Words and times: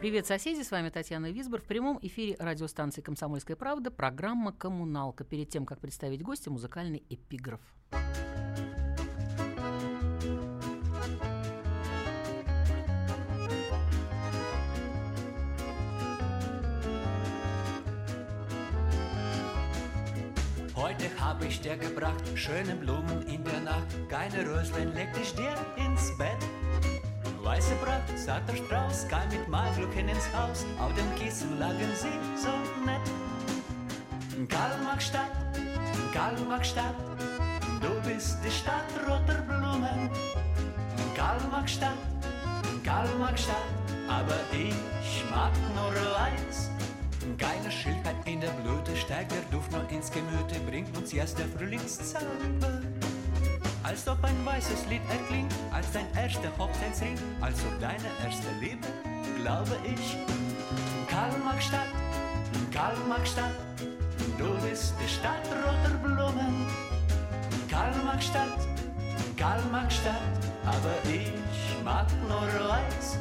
Привет, 0.00 0.28
соседи! 0.28 0.62
С 0.62 0.70
вами 0.70 0.90
Татьяна 0.90 1.32
Висбор. 1.32 1.60
В 1.60 1.64
прямом 1.64 1.98
эфире 2.02 2.36
радиостанции 2.38 3.00
«Комсомольская 3.00 3.56
правда» 3.56 3.90
программа 3.90 4.52
«Коммуналка». 4.52 5.24
Перед 5.24 5.48
тем, 5.48 5.66
как 5.66 5.80
представить 5.80 6.22
гостя, 6.22 6.52
музыкальный 6.52 7.02
эпиграф. 7.10 7.60
Heute 20.76 21.10
hab 21.18 21.42
ich 21.42 21.60
dir 21.60 21.76
gebracht 21.76 22.22
schöne 22.36 22.76
Blumen 22.76 23.22
in 23.22 23.42
der 23.42 23.60
Nacht. 23.62 23.88
Keine 24.08 24.46
Röslein 24.46 24.94
leg 24.94 25.12
dich 25.14 25.34
dir 25.34 25.56
ins 25.76 26.16
Bett. 26.16 26.38
Weiße 27.48 27.76
Pracht, 27.76 28.18
sagt 28.18 28.50
der 28.50 28.56
Strauß, 28.56 29.08
kein 29.08 29.26
mit 29.30 29.48
Malglücken 29.48 30.06
ins 30.06 30.28
Haus. 30.34 30.66
Auf 30.78 30.92
dem 30.92 31.14
Kissen 31.14 31.58
lagen 31.58 31.88
sie 31.94 32.12
so 32.36 32.52
nett. 32.84 33.00
Kalmarkstadt, 34.50 35.32
Kalmarkstadt, 36.12 36.94
du 37.80 38.06
bist 38.06 38.36
die 38.44 38.50
Stadt 38.50 38.84
roter 39.08 39.40
Blumen. 39.48 40.10
Kalmarkstadt, 41.16 41.96
Kalmarkstadt, 42.84 43.64
aber 44.10 44.36
ich 44.52 45.24
mag 45.30 45.52
nur 45.74 45.94
weiß. 45.94 46.70
Keine 47.38 47.70
Schildheit 47.70 48.16
in 48.26 48.42
der 48.42 48.50
Blüte, 48.60 48.94
steigt 48.94 49.32
der 49.32 49.40
Duft 49.50 49.72
nur 49.72 49.88
ins 49.88 50.10
Gemüte, 50.10 50.60
bringt 50.68 50.94
uns 50.98 51.14
erst 51.14 51.38
der 51.38 51.46
Frühlingszauber. 51.46 52.82
Als 53.88 54.06
ob 54.06 54.22
ein 54.22 54.44
weißes 54.44 54.84
Lied 54.90 55.00
erklingt, 55.08 55.54
als 55.72 55.90
dein 55.92 56.04
erster 56.14 56.50
Hochzeitsring, 56.58 57.16
als 57.40 57.56
ob 57.64 57.80
deine 57.80 58.04
erste 58.22 58.46
Liebe, 58.60 58.86
glaube 59.40 59.76
ich. 59.82 60.18
Kalmarkstadt, 61.08 61.88
Kalmarkstadt, 62.70 63.54
du 64.36 64.60
bist 64.60 64.92
die 65.02 65.08
Stadt 65.08 65.40
roter 65.64 65.94
Blumen. 66.02 66.66
Kalmarkstadt, 67.70 68.58
Kalmarkstadt, 69.38 70.20
aber 70.66 71.10
ich 71.10 71.32
mag 71.82 72.08
nur 72.28 72.68
weiß. 72.68 73.16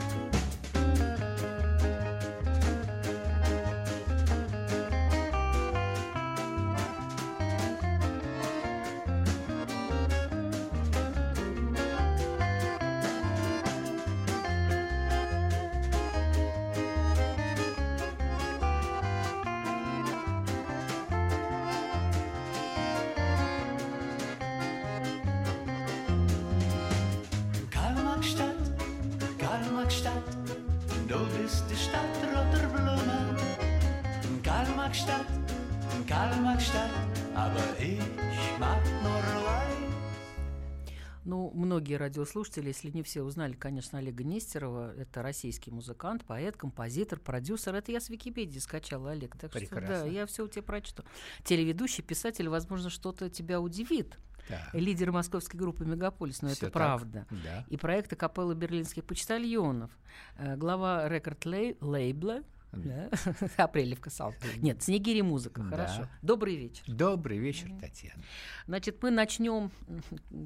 Многие 41.97 42.09
радиослушатели, 42.09 42.67
если 42.67 42.91
не 42.91 43.01
все, 43.01 43.23
узнали, 43.23 43.53
конечно, 43.53 43.97
Олега 43.97 44.23
Нестерова. 44.23 44.93
Это 44.97 45.23
российский 45.23 45.71
музыкант, 45.71 46.23
поэт, 46.25 46.55
композитор, 46.55 47.19
продюсер. 47.19 47.73
Это 47.73 47.91
я 47.91 47.99
с 47.99 48.09
Википедии 48.09 48.59
скачала, 48.59 49.11
Олег. 49.11 49.35
Так 49.35 49.49
что 49.49 49.59
Прекрасно. 49.59 49.87
да, 49.87 50.05
я 50.05 50.27
все 50.27 50.45
у 50.45 50.47
тебя 50.47 50.61
прочту. 50.61 51.03
Телеведущий, 51.43 52.03
писатель, 52.03 52.49
возможно, 52.49 52.91
что-то 52.91 53.31
тебя 53.31 53.59
удивит. 53.59 54.15
Да. 54.47 54.69
Лидер 54.73 55.11
московской 55.11 55.59
группы 55.59 55.85
«Мегаполис», 55.85 56.41
но 56.43 56.49
Всё 56.49 56.55
это 56.57 56.65
так, 56.67 56.73
правда. 56.73 57.25
да. 57.31 57.65
И 57.67 57.77
проекта 57.77 58.15
капеллы 58.15 58.53
берлинских 58.53 59.03
почтальонов. 59.03 59.89
Э, 60.37 60.55
Глава 60.55 61.09
рекорд-лейбла. 61.09 62.43
Да. 62.71 63.09
Апрелевка. 63.57 64.09
Нет, 64.57 64.83
Снегири 64.83 65.21
музыка. 65.21 65.61
Да. 65.61 65.69
Хорошо. 65.69 66.07
Добрый 66.21 66.55
вечер. 66.55 66.83
Добрый 66.87 67.37
вечер, 67.37 67.71
Татьяна. 67.79 68.21
Значит, 68.65 69.01
мы 69.01 69.09
начнем 69.09 69.71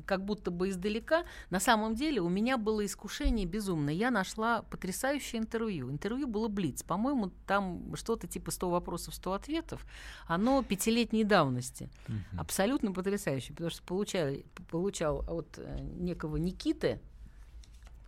как 0.06 0.24
будто 0.24 0.52
бы 0.52 0.70
издалека. 0.70 1.26
На 1.50 1.60
самом 1.60 1.96
деле 1.96 2.22
у 2.22 2.30
меня 2.30 2.58
было 2.58 2.86
искушение 2.86 3.46
безумное. 3.46 3.94
Я 3.94 4.12
нашла 4.12 4.62
потрясающее 4.64 5.42
интервью. 5.42 5.92
Интервью 5.92 6.28
было 6.28 6.48
Блиц. 6.48 6.84
По-моему, 6.84 7.32
там 7.48 7.96
что-то 7.96 8.28
типа 8.28 8.52
100 8.52 8.70
вопросов, 8.70 9.16
100 9.16 9.34
ответов. 9.34 9.86
Оно 10.28 10.64
пятилетней 10.64 11.24
давности. 11.24 11.90
Абсолютно 12.38 12.92
потрясающее, 12.92 13.54
потому 13.54 13.70
что 13.70 13.84
получали, 13.84 14.46
получал 14.70 15.24
от 15.28 15.58
э, 15.58 15.80
некого 15.82 16.38
Никиты, 16.38 17.00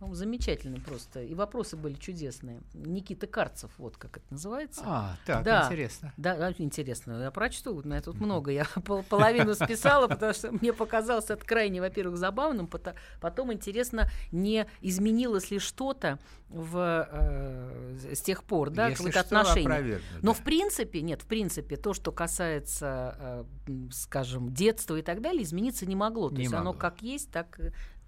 по-моему, 0.04 0.14
замечательный 0.14 0.80
просто. 0.80 1.22
И 1.22 1.34
вопросы 1.34 1.76
были 1.76 1.94
чудесные. 1.94 2.60
Никита 2.74 3.26
Карцев, 3.26 3.70
вот 3.78 3.96
как 3.96 4.18
это 4.18 4.26
называется. 4.30 4.82
А, 4.84 5.16
так, 5.24 5.44
Да. 5.44 5.64
интересно. 5.66 6.12
Да, 6.16 6.36
да, 6.36 6.52
интересно. 6.58 7.22
Я 7.22 7.30
прочту. 7.30 7.80
Меня 7.82 8.02
тут 8.02 8.20
много. 8.20 8.50
Я 8.50 8.64
пол- 8.84 9.02
половину 9.02 9.54
списала, 9.54 10.06
потому 10.08 10.34
что 10.34 10.52
мне 10.52 10.72
показалось 10.72 11.30
это 11.30 11.44
крайне, 11.44 11.80
во-первых, 11.80 12.16
забавным. 12.18 12.66
пото- 12.66 12.94
Потом 13.20 13.52
интересно, 13.52 14.10
не 14.30 14.66
изменилось 14.82 15.50
ли 15.50 15.58
что-то 15.58 16.18
в, 16.50 17.08
э, 17.10 18.14
с 18.14 18.20
тех 18.20 18.44
пор, 18.44 18.70
да, 18.70 18.88
Если 18.88 19.10
что, 19.10 19.20
отношение. 19.20 19.64
опровергну, 19.70 20.04
Но 20.22 20.32
да. 20.32 20.38
в 20.38 20.44
принципе, 20.44 21.00
нет, 21.00 21.22
в 21.22 21.26
принципе, 21.26 21.76
то, 21.76 21.94
что 21.94 22.12
касается, 22.12 23.16
э, 23.68 23.88
скажем, 23.90 24.52
детства 24.52 24.96
и 24.96 25.02
так 25.02 25.20
далее, 25.22 25.42
измениться 25.42 25.86
не 25.86 25.96
могло. 25.96 26.28
То 26.28 26.36
Не 26.36 26.42
есть 26.42 26.52
оно 26.54 26.64
могло. 26.66 26.80
как 26.80 27.02
есть, 27.02 27.30
так... 27.30 27.58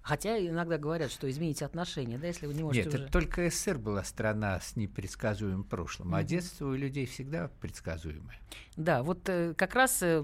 Хотя 0.07 0.39
иногда 0.39 0.77
говорят, 0.77 1.11
что 1.11 1.29
измените 1.29 1.65
отношения, 1.65 2.17
да, 2.17 2.27
если 2.27 2.47
вы 2.47 2.53
не 2.53 2.63
можете 2.63 2.85
Нет, 2.85 2.93
уже... 2.93 3.03
это 3.03 3.11
только 3.11 3.49
СССР 3.49 3.77
была 3.77 4.05
страна 4.05 4.57
с 4.57 4.77
непредсказуемым 4.77 5.65
прошлым, 5.65 6.15
а 6.15 6.19
Мгм. 6.19 6.27
детство 6.27 6.67
у 6.67 6.73
людей 6.73 7.05
всегда 7.05 7.49
предсказуемое. 7.59 8.39
Да, 8.77 9.03
вот 9.03 9.27
э, 9.27 9.53
как 9.57 9.75
раз 9.75 10.01
э, 10.01 10.23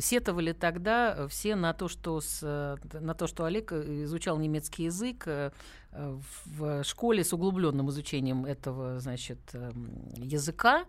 сетовали 0.00 0.52
тогда 0.52 1.26
все 1.26 1.56
на 1.56 1.72
то, 1.72 1.88
что 1.88 2.20
с, 2.20 2.40
э, 2.42 2.76
на 3.00 3.14
то, 3.14 3.26
что 3.26 3.44
Олег 3.44 3.72
э, 3.72 4.04
изучал 4.04 4.38
немецкий 4.38 4.84
язык 4.84 5.24
э, 5.26 5.50
в 5.92 6.84
школе 6.84 7.24
с 7.24 7.32
углубленным 7.32 7.90
изучением 7.90 8.44
этого, 8.44 9.00
значит, 9.00 9.38
эм, 9.54 10.12
языка 10.16 10.84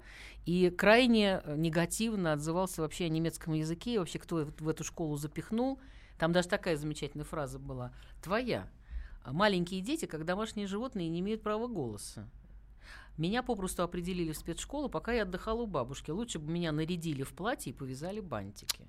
и 0.46 0.70
крайне 0.70 1.42
э, 1.44 1.56
негативно 1.56 2.34
отзывался 2.34 2.82
вообще 2.82 3.06
о 3.06 3.10
немецком 3.10 3.54
языке, 3.54 3.94
и 3.94 3.98
вообще 3.98 4.20
кто 4.20 4.46
в 4.46 4.68
эту 4.68 4.84
школу 4.84 5.16
запихнул. 5.16 5.80
Там 6.18 6.32
даже 6.34 6.50
такая 6.50 6.76
замечательная 6.76 7.26
фраза 7.26 7.60
была: 7.60 7.94
"Твоя". 8.22 8.68
Маленькие 9.26 9.82
дети, 9.82 10.06
как 10.06 10.26
домашние 10.26 10.68
животные, 10.68 11.10
не 11.10 11.20
имеют 11.20 11.44
права 11.44 11.68
голоса. 11.68 12.28
Меня 13.18 13.44
попросту 13.44 13.84
определили 13.84 14.32
в 14.32 14.38
спецшколу, 14.38 14.90
пока 14.90 15.12
я 15.12 15.24
отдыхала 15.24 15.64
у 15.64 15.68
бабушки. 15.68 16.10
Лучше 16.10 16.40
бы 16.40 16.50
меня 16.52 16.72
нарядили 16.72 17.24
в 17.24 17.34
платье 17.34 17.74
и 17.74 17.76
повязали 17.76 18.22
бантики. 18.22 18.88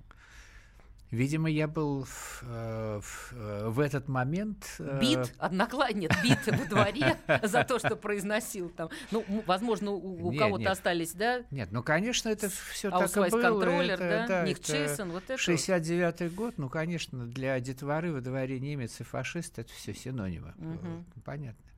Видимо, 1.11 1.49
я 1.49 1.67
был 1.67 2.05
в, 2.05 2.43
э, 2.43 3.01
в, 3.01 3.33
э, 3.33 3.67
в 3.67 3.79
этот 3.81 4.07
момент... 4.07 4.77
э, 4.79 4.99
Бит, 5.01 5.33
однокла... 5.37 5.91
нет, 5.91 6.11
бит 6.23 6.39
во 6.47 6.65
дворе 6.65 7.17
за 7.43 7.65
то, 7.65 7.79
что 7.79 7.97
произносил 7.97 8.69
там. 8.69 8.89
Ну, 9.11 9.25
возможно, 9.45 9.91
у, 9.91 10.29
у 10.29 10.37
кого-то 10.37 10.71
остались, 10.71 11.11
да? 11.11 11.43
Нет, 11.51 11.69
ну, 11.71 11.83
конечно, 11.83 12.29
это 12.29 12.49
все 12.49 12.89
так 12.89 13.11
и 13.11 13.29
было. 13.29 13.41
контроллер, 13.41 14.01
это, 14.01 14.25
да? 14.27 14.43
Ник 14.45 14.59
это 14.59 14.67
Чейсон, 14.67 15.11
вот 15.11 15.23
это. 15.27 15.33
69-й 15.33 16.29
год, 16.29 16.57
ну, 16.57 16.69
конечно, 16.69 17.25
для 17.27 17.59
детворы 17.59 18.13
во 18.13 18.21
дворе 18.21 18.61
немец 18.61 19.01
и 19.01 19.03
фашист 19.03 19.59
это 19.59 19.71
все 19.73 19.93
синонимы. 19.93 20.53
Э, 20.57 21.01
Понятно. 21.25 21.70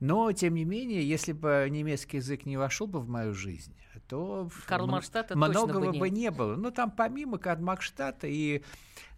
Но, 0.00 0.32
тем 0.32 0.54
не 0.54 0.64
менее, 0.64 1.06
если 1.06 1.32
бы 1.32 1.66
немецкий 1.70 2.16
язык 2.18 2.46
не 2.46 2.56
вошел 2.56 2.86
бы 2.86 3.00
в 3.00 3.08
мою 3.08 3.34
жизнь, 3.34 3.74
то 4.08 4.48
Карл 4.66 4.86
м- 4.86 4.92
Маркштадта 4.92 5.36
многого 5.36 5.80
бы 5.92 5.98
бы 5.98 6.10
не- 6.10 6.20
не 6.22 6.30
было. 6.30 6.56
Ну, 6.56 6.70
там 6.70 6.90
помимо 6.90 7.38
Карл 7.38 7.62
Маркштадта 7.62 8.26
и 8.26 8.62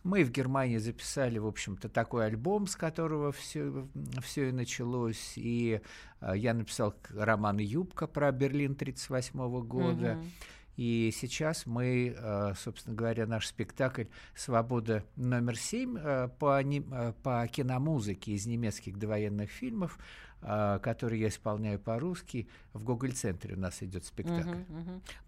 мы 0.03 0.25
в 0.25 0.31
Германии 0.33 0.79
записали, 0.79 1.39
в 1.39 1.47
общем-то, 1.47 1.89
такой 1.89 2.27
альбом, 2.27 2.67
с 2.67 2.75
которого 2.75 3.31
все, 3.31 3.87
все 4.23 4.49
и 4.49 4.53
началось. 4.53 5.35
И 5.37 5.81
э, 6.21 6.33
я 6.37 6.53
написал 6.55 6.95
роман 7.11 7.59
«Юбка» 7.59 8.09
про 8.09 8.33
Берлин 8.33 8.73
1938 8.73 9.63
года. 9.65 10.15
Мгм. 10.17 10.31
И 10.77 11.13
сейчас 11.15 11.67
мы, 11.67 12.17
э, 12.19 12.53
собственно 12.59 12.97
говоря, 12.97 13.27
наш 13.27 13.47
спектакль 13.47 14.05
«Свобода 14.35 15.05
номер 15.17 15.57
семь» 15.57 15.97
э, 15.97 16.29
по, 16.41 16.61
не- 16.63 16.83
по 17.23 17.47
киномузыке 17.47 18.33
из 18.33 18.47
немецких 18.47 18.99
довоенных 18.99 19.51
фильмов, 19.51 19.99
который 20.43 21.21
я 21.21 21.29
исполняю 21.29 21.79
по-русски, 21.79 22.49
в 22.73 22.83
Гоголь-центре 22.83 23.55
у 23.55 23.59
нас 23.59 23.83
идет 23.83 24.05
спектакль. 24.05 24.51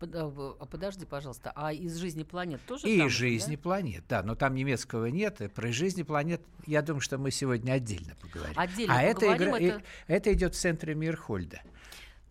А, 0.00 0.26
в- 0.26 0.56
а 0.58 0.66
Подожди, 0.66 1.06
пожалуйста, 1.06 1.52
а 1.54 1.72
из 1.72 1.96
жизни 1.96 2.24
планет 2.24 2.60
тоже 2.66 2.88
И 2.88 3.00
же, 3.02 3.08
жизни 3.08 3.54
да? 3.56 3.62
планет, 3.62 4.04
да, 4.08 4.22
но 4.22 4.34
там 4.34 4.54
немецкого 4.54 5.06
нет. 5.06 5.40
И 5.40 5.48
про 5.48 5.70
жизни 5.72 6.02
планет, 6.02 6.40
я 6.66 6.82
думаю, 6.82 7.00
что 7.00 7.16
мы 7.18 7.30
сегодня 7.30 7.72
отдельно 7.72 8.14
поговорим. 8.20 8.54
Отдельно 8.56 8.98
а 8.98 9.02
это, 9.02 9.20
поговорим, 9.20 9.48
игра- 9.48 9.58
это- 9.58 9.78
и- 9.78 9.82
это 10.12 10.32
идет 10.32 10.54
в 10.54 10.58
центре 10.58 10.94
Мирхольда. 10.94 11.60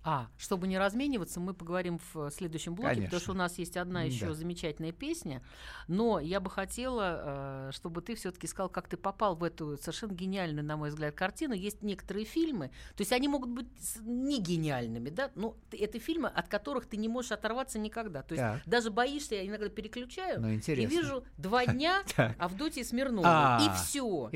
А, 0.05 0.27
чтобы 0.37 0.67
не 0.67 0.77
размениваться, 0.77 1.39
мы 1.39 1.53
поговорим 1.53 1.99
в 2.13 2.29
следующем 2.31 2.75
блоке, 2.75 2.89
потому 2.89 3.07
Конечно. 3.07 3.19
что 3.19 3.31
у 3.31 3.35
нас 3.35 3.57
есть 3.57 3.77
одна 3.77 4.03
еще 4.03 4.27
Да. 4.27 4.33
замечательная 4.33 4.91
песня. 4.91 5.41
Но 5.87 6.19
я 6.19 6.41
бы 6.41 6.49
хотела, 6.49 7.69
э, 7.69 7.71
чтобы 7.71 8.01
ты 8.01 8.15
все-таки 8.15 8.47
сказал, 8.47 8.67
как 8.69 8.89
ты 8.89 8.97
попал 8.97 9.35
в 9.35 9.43
эту 9.43 9.77
совершенно 9.77 10.11
гениальную, 10.13 10.65
на 10.65 10.75
мой 10.75 10.89
взгляд, 10.89 11.15
картину. 11.15 11.53
Есть 11.53 11.83
некоторые 11.83 12.25
фильмы, 12.25 12.67
то 12.95 13.01
есть 13.01 13.13
они 13.13 13.29
могут 13.29 13.49
быть 13.51 13.67
не 14.01 14.41
гениальными, 14.41 15.09
да, 15.09 15.31
но 15.35 15.55
это 15.71 15.99
фильмы, 15.99 16.27
от 16.27 16.49
которых 16.49 16.85
ты 16.85 16.97
не 16.97 17.07
можешь 17.07 17.31
оторваться 17.31 17.79
никогда. 17.79 18.23
То 18.23 18.33
есть 18.33 18.43
Так. 18.43 18.61
даже 18.65 18.91
боишься, 18.91 19.35
я 19.35 19.47
иногда 19.47 19.69
переключаю 19.69 20.41
Ну, 20.41 20.49
и 20.49 20.85
вижу 20.85 21.23
два 21.37 21.65
дня 21.65 22.03
Так. 22.15 22.35
Авдотьи 22.39 22.83
Смирновой, 22.83 23.29
А, 23.29 23.59
и 23.63 23.69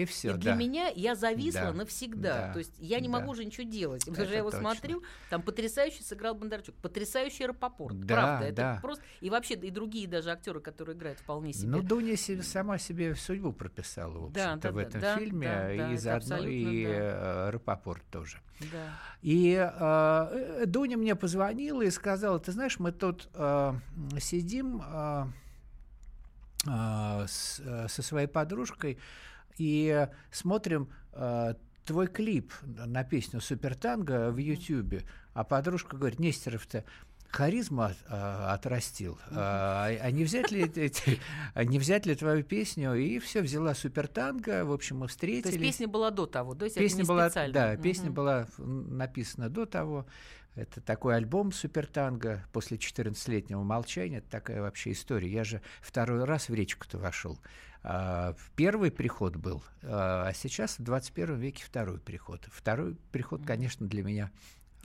все. 0.06 0.32
и 0.32 0.34
для 0.38 0.54
меня 0.54 0.88
я 0.96 1.16
зависла 1.16 1.62
Да, 1.62 1.74
навсегда. 1.74 2.48
да, 2.48 2.54
То 2.54 2.60
есть 2.60 2.74
я 2.80 3.02
не 3.02 3.10
могу 3.10 3.32
уже 3.32 3.44
ничего 3.44 3.68
делать. 3.70 4.06
Потому 4.06 4.26
что 4.26 4.34
я 4.34 4.40
его 4.40 4.52
смотрю, 4.52 5.04
там 5.30 5.42
потрясающе 5.58 6.04
сыграл 6.04 6.36
Бондарчук, 6.36 6.76
потрясающий 6.76 7.48
Рапопорт. 7.48 8.00
Да, 8.02 8.16
Правда, 8.16 8.46
это 8.46 8.56
да. 8.56 8.80
просто. 8.80 9.04
И 9.22 9.30
вообще, 9.32 9.56
и 9.56 9.72
другие 9.72 10.08
даже 10.08 10.30
актеры, 10.30 10.60
которые 10.62 10.96
играют 10.96 11.18
вполне 11.20 11.52
себе. 11.52 11.70
Ну, 11.70 11.82
Дуня 11.82 12.16
себе- 12.16 12.44
сама 12.44 12.78
себе 12.78 13.16
судьбу 13.16 13.52
прописала, 13.54 14.12
в 14.20 14.26
общем-то, 14.26 14.60
да, 14.62 14.72
в 14.72 14.76
да, 14.76 14.82
этом 14.84 15.02
да, 15.02 15.18
фильме, 15.18 15.48
да, 15.48 15.92
и 15.94 15.98
заодно 15.98 16.38
и 16.46 16.86
да. 16.86 16.90
э, 16.92 17.50
Рапопорт 17.50 18.04
тоже. 18.12 18.38
Да. 18.72 18.94
И 19.24 19.56
э, 19.60 20.64
Дуня 20.68 20.96
мне 20.98 21.16
позвонила 21.16 21.82
и 21.82 21.90
сказала, 21.90 22.40
ты 22.40 22.52
знаешь, 22.52 22.78
мы 22.78 22.92
тут 22.92 23.28
э, 23.34 23.74
сидим 24.20 24.84
э, 24.86 25.26
э, 26.68 27.26
с- 27.28 27.60
э, 27.66 27.88
со 27.88 28.04
своей 28.04 28.28
подружкой 28.28 29.00
и 29.58 30.08
смотрим 30.32 30.90
э, 31.14 31.56
твой 31.88 32.08
клип 32.08 32.54
на 32.64 33.04
песню 33.04 33.42
«Супертанго» 33.42 34.30
в 34.30 34.38
Ютьюбе, 34.38 35.04
а 35.34 35.44
подружка 35.44 35.96
говорит, 35.96 36.20
Нестеров-то 36.20 36.84
харизма 37.30 37.94
а, 38.08 38.54
отрастил, 38.54 39.18
а, 39.32 39.88
а 39.88 40.12
не 40.12 40.24
взять 40.24 40.52
ли 40.52 40.72
а 41.54 41.64
не 41.64 41.80
взять 41.80 42.06
ли 42.06 42.16
твою 42.16 42.44
песню 42.44 42.94
и 42.96 43.20
все 43.20 43.42
взяла 43.42 43.74
супертанго, 43.74 44.66
в 44.66 44.72
общем 44.72 45.00
мы 45.00 45.08
встретились. 45.08 45.44
То 45.44 45.50
есть 45.50 45.62
песня 45.62 45.88
была 45.88 46.12
до 46.12 46.26
того, 46.26 46.56
то 46.56 46.66
есть 46.66 46.78
Песня 46.78 47.06
была, 47.06 47.30
специально. 47.30 47.54
да, 47.54 47.78
песня 47.78 48.12
была 48.12 48.48
написана 48.58 49.50
до 49.50 49.66
того. 49.66 50.06
Это 50.56 50.82
такой 50.82 51.16
альбом 51.16 51.52
«Супертанго» 51.52 52.44
после 52.52 52.78
14-летнего 52.78 53.62
молчания. 53.62 54.18
Это 54.18 54.30
такая 54.32 54.60
вообще 54.60 54.94
история. 54.94 55.30
Я 55.30 55.44
же 55.44 55.62
второй 55.82 56.24
раз 56.24 56.50
в 56.50 56.54
речку-то 56.56 56.98
вошел. 56.98 57.38
А, 57.84 58.36
Первый 58.56 58.92
приход 58.92 59.36
был, 59.36 59.64
а 59.84 60.32
сейчас 60.34 60.80
в 60.80 60.84
21 60.84 61.36
веке 61.36 61.64
второй 61.66 62.00
приход. 62.00 62.48
Второй 62.52 62.96
приход, 63.12 63.46
конечно, 63.46 63.88
для 63.88 64.04
меня 64.04 64.32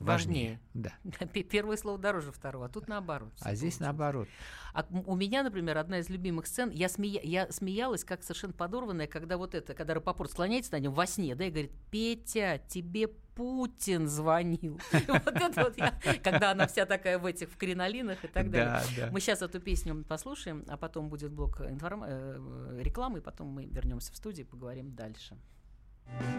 важнее. 0.02 0.60
Важнее. 0.74 0.92
Да. 1.22 1.26
Первое 1.50 1.76
слово 1.76 1.98
дороже 1.98 2.32
второго, 2.32 2.66
а 2.66 2.68
тут 2.68 2.88
наоборот. 2.88 3.32
А 3.40 3.54
здесь 3.54 3.76
получилось. 3.76 3.80
наоборот. 3.80 4.28
А 4.74 4.86
у 5.06 5.16
меня, 5.16 5.42
например, 5.42 5.78
одна 5.78 5.98
из 5.98 6.08
любимых 6.08 6.46
сцен, 6.46 6.70
я, 6.70 6.86
смея- 6.88 7.20
я 7.22 7.50
смеялась 7.50 8.04
как 8.04 8.22
совершенно 8.22 8.52
подорванная, 8.52 9.06
когда 9.06 9.36
вот 9.36 9.54
это, 9.54 9.74
когда 9.74 9.94
Рапопорт 9.94 10.30
склоняется 10.30 10.72
на 10.72 10.80
нем 10.80 10.92
во 10.92 11.06
сне, 11.06 11.34
да, 11.34 11.44
и 11.44 11.50
говорит, 11.50 11.72
Петя, 11.90 12.60
тебе 12.68 13.08
Путин 13.08 14.08
звонил. 14.08 14.78
Вот 15.08 15.26
это 15.26 15.64
вот 15.64 15.78
я, 15.78 15.94
когда 16.22 16.50
она 16.50 16.66
вся 16.66 16.84
такая 16.84 17.18
в 17.18 17.24
этих, 17.24 17.48
в 17.50 17.56
кринолинах 17.56 18.22
и 18.24 18.28
так 18.28 18.50
далее. 18.50 18.82
Да, 18.96 19.06
да. 19.06 19.10
Мы 19.10 19.20
сейчас 19.20 19.40
эту 19.40 19.58
песню 19.58 20.04
послушаем, 20.04 20.64
а 20.68 20.76
потом 20.76 21.08
будет 21.08 21.32
блок 21.32 21.60
информ- 21.62 22.04
э, 22.06 22.78
рекламы, 22.82 23.18
и 23.18 23.22
потом 23.22 23.48
мы 23.48 23.64
вернемся 23.64 24.12
в 24.12 24.16
студию 24.16 24.46
и 24.46 24.48
поговорим 24.50 24.94
дальше. 24.94 25.36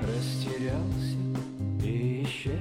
Растерялся 0.02 1.18
и 1.84 2.24
исчез, 2.24 2.60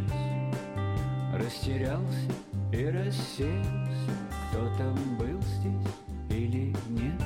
растерялся 1.42 2.30
и 2.72 2.86
рассеялся. 2.86 4.12
Кто 4.50 4.68
там 4.76 4.94
был 5.18 5.40
здесь 5.42 5.92
или 6.30 6.74
нет, 6.88 7.20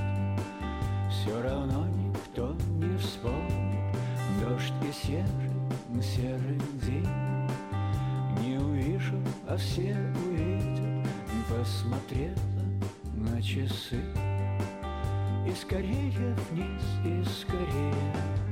все 1.10 1.42
равно 1.42 1.86
никто 1.86 2.56
не 2.78 2.96
вспомнит. 2.98 3.96
Дождь 4.40 4.72
и 4.82 5.06
серый, 5.06 6.02
серый 6.02 6.60
день, 6.82 7.08
не 8.40 8.58
увижу, 8.58 9.16
а 9.48 9.56
все 9.56 9.96
увидят. 10.26 11.06
Посмотрела 11.48 12.34
на 13.14 13.40
часы 13.40 14.00
и 15.46 15.52
скорее 15.52 16.36
вниз, 16.50 16.82
и 17.04 17.24
скорее. 17.24 18.45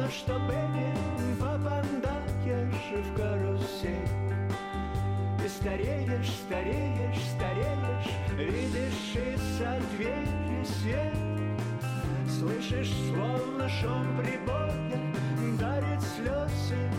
Ясно, 0.00 0.10
что 0.10 0.32
baby 0.32 0.94
Попадаешь 1.38 3.04
в 3.04 3.16
карусель. 3.16 4.08
Ты 5.38 5.48
стареешь, 5.48 6.30
стареешь, 6.46 7.22
стареешь, 7.36 8.10
Видишь 8.36 9.34
из-за 9.34 9.80
двери 9.92 10.64
свет, 10.64 11.14
Слышишь, 12.28 12.92
словно 13.08 13.68
шум 13.68 14.06
прибоя, 14.18 15.14
Дарит 15.58 16.02
слезы, 16.02 16.90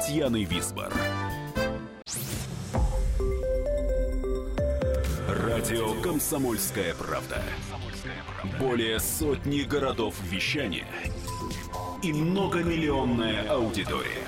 Татьяны 0.00 0.44
Висбор. 0.44 0.90
Радио 5.28 6.00
«Комсомольская 6.00 6.94
правда». 6.94 7.42
Более 8.58 8.98
сотни 8.98 9.60
городов 9.60 10.14
вещания– 10.22 10.86
и 12.02 12.14
многомиллионная 12.14 13.46
аудитория. 13.50 14.24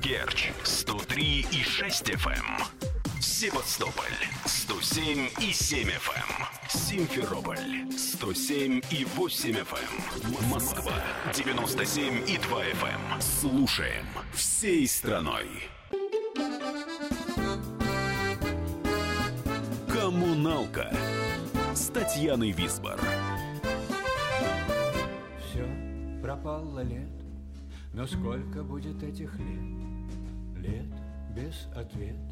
Керч 0.00 0.52
103 0.62 1.46
и 1.50 1.64
6 1.64 2.10
FM. 2.10 2.81
Севастополь 3.22 4.18
107 4.46 5.28
и 5.40 5.52
7 5.52 5.88
FM. 5.90 6.68
Симферополь 6.68 7.92
107 7.96 8.80
и 8.90 9.04
8 9.04 9.50
FM. 9.58 10.48
Москва 10.50 10.92
97 11.32 12.28
и 12.28 12.36
2 12.36 12.64
FM. 12.64 13.20
Слушаем 13.20 14.06
всей 14.34 14.88
страной. 14.88 15.46
Коммуналка 19.88 20.92
с 21.76 21.90
Татьяной 21.90 22.50
Висбор. 22.50 22.98
Все 25.46 25.64
пропало 26.20 26.80
лет, 26.80 27.12
но 27.92 28.04
сколько 28.08 28.64
будет 28.64 29.00
этих 29.04 29.32
лет? 29.38 30.56
Лет 30.56 30.92
без 31.36 31.68
ответа. 31.76 32.31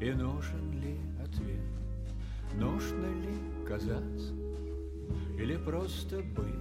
И 0.00 0.12
нужен 0.12 0.72
ли 0.82 0.98
ответ? 1.22 1.64
Нужно 2.54 3.06
ли 3.06 3.34
казаться? 3.66 4.32
Или 5.38 5.56
просто 5.56 6.18
быть? 6.18 6.54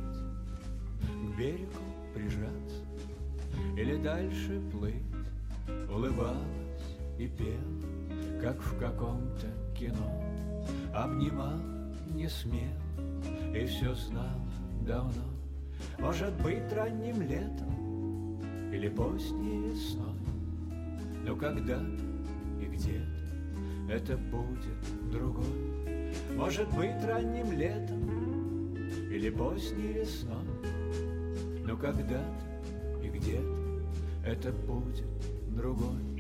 К 1.01 1.38
берегу 1.38 1.84
прижаться? 2.13 2.84
Или 3.75 4.01
дальше 4.01 4.62
плыть? 4.72 4.96
Улыбалась 5.89 6.98
и 7.18 7.27
пела, 7.27 8.42
как 8.42 8.62
в 8.62 8.80
каком-то 8.80 9.48
кино. 9.77 10.22
Обнимал 10.94 11.60
не 12.13 12.30
смел 12.30 12.86
и 13.54 13.65
все 13.65 13.94
знала 13.96 14.48
давно. 14.82 15.24
Может 16.00 16.34
быть, 16.42 16.72
ранним 16.72 17.22
летом 17.22 18.39
или 18.72 18.89
поздней 18.89 19.70
весной. 19.70 20.15
Но 21.25 21.36
когда 21.36 21.82
и 22.62 22.65
где-то 22.65 23.14
это 23.89 24.18
будет 24.18 25.12
другой. 25.12 26.13
Может 26.36 26.70
быть, 26.75 27.04
ранним 27.06 27.51
летом 27.51 28.75
или 29.12 29.30
поздней 29.30 29.94
весной. 29.94 30.46
Но 31.65 31.77
когда-то 31.77 33.01
и 33.04 33.10
где-то 33.10 33.82
это 34.25 34.51
будет 34.51 35.06
другой. 35.56 36.14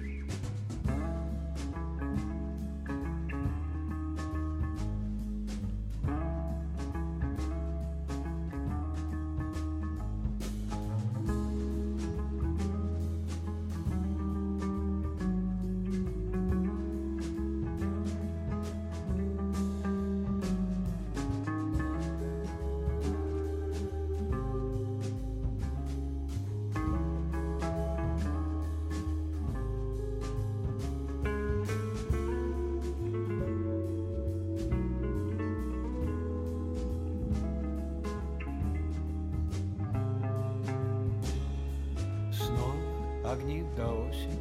Огни 43.45 43.63
до 43.77 43.87
осени, 43.87 44.39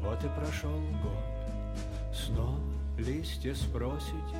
вот 0.00 0.22
и 0.22 0.28
прошел 0.38 0.80
год. 1.02 2.14
Снова 2.14 2.60
листья 2.98 3.54
спросите, 3.54 4.36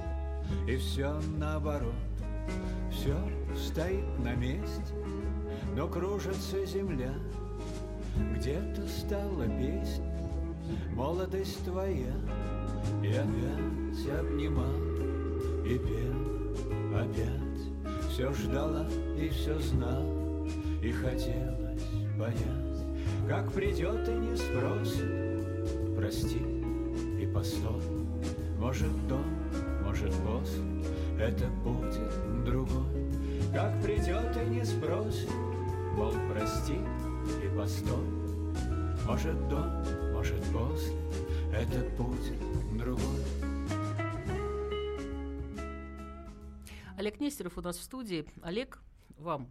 и 0.69 0.77
все 0.77 1.21
наоборот. 1.37 1.95
Все 2.93 3.17
стоит 3.57 4.07
на 4.21 4.35
месте, 4.35 4.95
но 5.75 5.89
кружится 5.89 6.65
земля. 6.65 7.13
Где-то 8.37 8.87
стала 8.87 9.47
песня, 9.47 10.17
молодость 10.95 11.65
твоя. 11.65 12.15
И 13.03 13.09
опять 13.09 14.21
обнимал 14.21 14.77
и 15.65 15.77
пел 15.79 16.97
опять. 16.97 18.11
Все 18.11 18.33
ждала 18.33 18.87
и 19.19 19.29
все 19.29 19.59
знала, 19.59 20.47
и 20.81 20.93
хотелось 20.93 21.83
понять, 22.17 22.66
как 23.29 23.53
придет 23.53 24.09
и 24.09 24.13
не 24.13 24.37
спросит. 24.37 25.97
Прости 25.97 26.39
и 27.21 27.27
постой, 27.33 27.83
может 28.59 29.09
до, 29.09 29.19
может 29.85 30.13
после, 30.25 30.63
это 31.19 31.49
будет 31.65 32.45
другой. 32.45 33.11
Как 33.53 33.83
придет 33.83 34.37
и 34.37 34.51
не 34.51 34.65
спросит, 34.65 35.31
мол, 35.95 36.13
прости 36.31 36.75
и 36.75 37.57
постой, 37.57 38.07
может 39.07 39.49
до, 39.49 39.85
может 40.13 40.43
после, 40.53 40.95
это 41.53 41.81
будет 41.97 42.79
другой. 42.79 43.25
Олег 46.97 47.21
Нестеров 47.21 47.59
у 47.59 47.61
нас 47.61 47.77
в 47.77 47.83
студии. 47.83 48.25
Олег, 48.43 48.79
вам. 49.19 49.49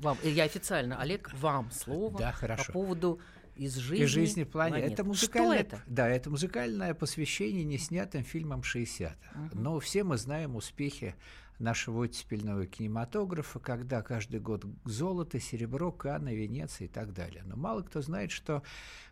Вам, 0.00 0.18
э, 0.22 0.30
я 0.30 0.44
официально, 0.44 1.00
Олег, 1.00 1.30
вам 1.34 1.70
слово 1.70 2.18
Да, 2.18 2.32
хорошо. 2.32 2.66
по 2.66 2.72
поводу 2.72 3.20
из 3.56 3.76
жизни, 3.76 4.02
И 4.04 4.06
жизни 4.06 4.42
планеты. 4.44 4.80
планет. 4.80 4.92
Это 4.92 5.04
музыкальное, 5.04 5.58
Что 5.64 5.76
это? 5.76 5.82
Да, 5.86 6.08
это 6.08 6.30
музыкальное 6.30 6.94
посвящение 6.94 7.64
неснятым 7.64 8.24
фильмам 8.24 8.62
60-х. 8.62 9.50
Но 9.52 9.78
все 9.78 10.02
мы 10.02 10.16
знаем 10.16 10.56
успехи 10.56 11.14
нашего 11.58 12.04
оттепельного 12.04 12.66
кинематографа, 12.66 13.58
когда 13.58 14.02
каждый 14.02 14.40
год 14.40 14.64
золото, 14.84 15.40
серебро, 15.40 15.92
Канны, 15.92 16.34
Венеция 16.34 16.86
и 16.86 16.88
так 16.88 17.12
далее. 17.12 17.42
Но 17.46 17.56
мало 17.56 17.82
кто 17.82 18.02
знает, 18.02 18.30
что 18.30 18.62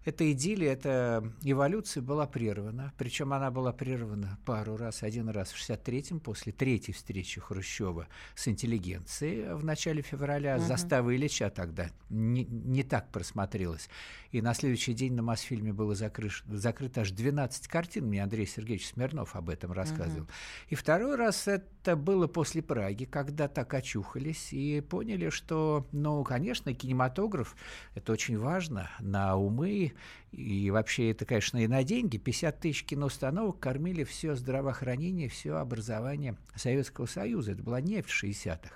эта 0.04 0.30
идиллия, 0.32 0.72
эта 0.72 1.24
эволюция 1.42 2.02
была 2.02 2.26
прервана. 2.26 2.92
Причем 2.98 3.32
она 3.32 3.50
была 3.50 3.72
прервана 3.72 4.38
пару 4.44 4.76
раз. 4.76 5.02
Один 5.02 5.28
раз 5.28 5.52
в 5.52 5.56
63-м, 5.56 6.20
после 6.20 6.52
третьей 6.52 6.94
встречи 6.94 7.40
Хрущева 7.40 8.08
с 8.34 8.48
интеллигенцией 8.48 9.54
в 9.54 9.64
начале 9.64 10.02
февраля. 10.02 10.58
Застава 10.58 11.14
Ильича 11.14 11.50
тогда 11.50 11.90
не, 12.10 12.44
не 12.44 12.82
так 12.82 13.10
просмотрелась. 13.10 13.88
И 14.32 14.40
на 14.40 14.54
следующий 14.54 14.94
день 14.94 15.12
на 15.12 15.22
Мосфильме 15.22 15.72
было 15.72 15.92
закрыш- 15.92 16.42
закрыто 16.48 17.02
аж 17.02 17.10
12 17.10 17.68
картин. 17.68 18.06
Мне 18.06 18.22
Андрей 18.22 18.46
Сергеевич 18.46 18.88
Смирнов 18.88 19.36
об 19.36 19.50
этом 19.50 19.72
рассказывал. 19.72 20.26
И 20.68 20.74
второй 20.74 21.16
раз 21.16 21.46
это 21.46 21.96
было 21.96 22.26
после 22.26 22.62
Праги, 22.62 23.04
когда 23.04 23.46
так 23.46 23.74
очухались 23.74 24.52
и 24.52 24.80
поняли, 24.80 25.28
что, 25.28 25.86
ну, 25.92 26.24
конечно, 26.24 26.72
кинематограф– 26.72 27.54
это 27.94 28.12
очень 28.12 28.38
важно 28.38 28.90
на 29.00 29.36
умы, 29.36 29.92
и 30.32 30.70
вообще 30.70 31.10
это, 31.10 31.26
конечно, 31.26 31.58
и 31.58 31.66
на 31.66 31.84
деньги. 31.84 32.16
50 32.16 32.58
тысяч 32.58 32.84
киноустановок 32.84 33.60
кормили 33.60 34.02
все 34.02 34.34
здравоохранение, 34.34 35.28
все 35.28 35.56
образование 35.56 36.36
Советского 36.56 37.04
Союза. 37.04 37.52
Это 37.52 37.62
была 37.62 37.82
нефть 37.82 38.08
в 38.10 38.24
60-х. 38.24 38.74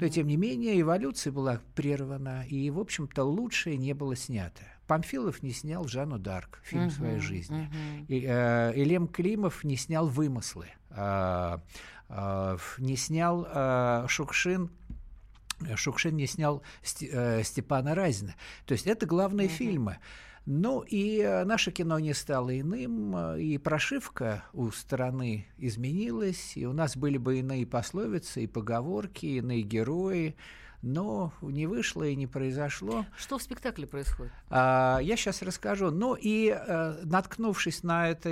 Но, 0.00 0.08
тем 0.08 0.26
не 0.26 0.36
менее, 0.36 0.80
эволюция 0.80 1.32
была 1.32 1.60
прервана, 1.76 2.44
и, 2.44 2.68
в 2.70 2.80
общем-то, 2.80 3.22
лучшее 3.22 3.76
не 3.76 3.94
было 3.94 4.16
снято. 4.16 4.62
Памфилов 4.88 5.44
не 5.44 5.52
снял 5.52 5.86
Жанну 5.86 6.18
Дарк, 6.18 6.60
фильм 6.64 6.90
своей 6.90 7.20
жизни. 7.20 7.70
И, 8.08 8.24
э, 8.26 8.72
Илем 8.74 9.06
Климов 9.06 9.62
не 9.62 9.76
снял 9.76 10.08
«Вымыслы». 10.08 10.66
А, 10.92 11.62
ф- 12.08 12.78
не 12.80 12.96
снял 12.96 13.46
а, 13.48 14.06
Шукшин 14.08 14.70
Шукшин 15.76 16.16
не 16.16 16.26
снял 16.26 16.62
э, 17.00 17.42
Степана 17.44 17.94
Разина. 17.94 18.34
То 18.66 18.72
есть 18.72 18.86
это 18.86 19.06
главные 19.06 19.46
фильмы. 19.48 19.98
Ну 20.46 20.80
и 20.80 21.20
э, 21.20 21.44
наше 21.44 21.70
кино 21.70 21.98
не 21.98 22.14
стало 22.14 22.58
иным, 22.58 23.14
э, 23.14 23.40
и 23.40 23.58
прошивка 23.58 24.44
у 24.52 24.70
страны 24.70 25.46
изменилась, 25.58 26.56
и 26.56 26.66
у 26.66 26.72
нас 26.72 26.96
были 26.96 27.18
бы 27.18 27.38
иные 27.40 27.66
пословицы, 27.66 28.44
и 28.44 28.46
поговорки, 28.46 29.26
иные 29.26 29.62
герои. 29.62 30.36
Но 30.82 31.32
не 31.42 31.66
вышло 31.66 32.04
и 32.04 32.16
не 32.16 32.26
произошло. 32.26 33.04
Что 33.16 33.38
в 33.38 33.42
спектакле 33.42 33.86
происходит? 33.86 34.32
А, 34.48 34.98
я 35.02 35.16
сейчас 35.16 35.42
расскажу. 35.42 35.90
Ну 35.90 36.14
и 36.14 36.48
э, 36.48 37.00
наткнувшись 37.04 37.82
на 37.82 38.08
это 38.08 38.30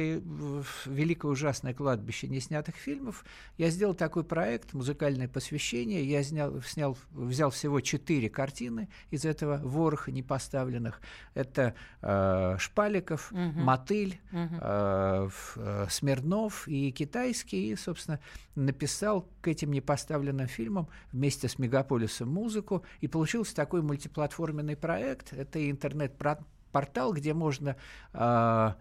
великое 0.86 1.28
ужасное 1.28 1.74
кладбище 1.74 2.28
неснятых 2.28 2.76
фильмов, 2.76 3.24
я 3.58 3.70
сделал 3.70 3.94
такой 3.94 4.24
проект 4.24 4.72
«Музыкальное 4.72 5.28
посвящение». 5.28 6.04
Я 6.04 6.22
снял, 6.22 6.62
снял, 6.62 6.96
взял 7.10 7.50
всего 7.50 7.80
четыре 7.80 8.30
картины 8.30 8.88
из 9.10 9.24
этого 9.24 9.60
вороха 9.62 10.10
непоставленных. 10.10 11.00
Это 11.34 11.74
э, 12.00 12.56
Шпаликов, 12.58 13.30
угу. 13.32 13.60
Мотыль, 13.60 14.20
угу. 14.32 14.56
Э, 14.60 15.28
э, 15.56 15.86
Смирнов 15.90 16.66
и 16.66 16.90
китайский. 16.92 17.72
И, 17.72 17.76
собственно, 17.76 18.20
написал 18.54 19.28
к 19.40 19.48
этим 19.48 19.70
непоставленным 19.72 20.46
фильмам 20.46 20.88
вместе 21.12 21.48
с 21.48 21.58
«Мегаполисом» 21.58 22.37
музыку. 22.38 22.84
И 23.00 23.08
получился 23.08 23.54
такой 23.54 23.82
мультиплатформенный 23.82 24.76
проект. 24.76 25.32
Это 25.32 25.70
интернет-портал, 25.70 27.12
где 27.12 27.34
можно... 27.34 27.76
Э, 28.12 28.72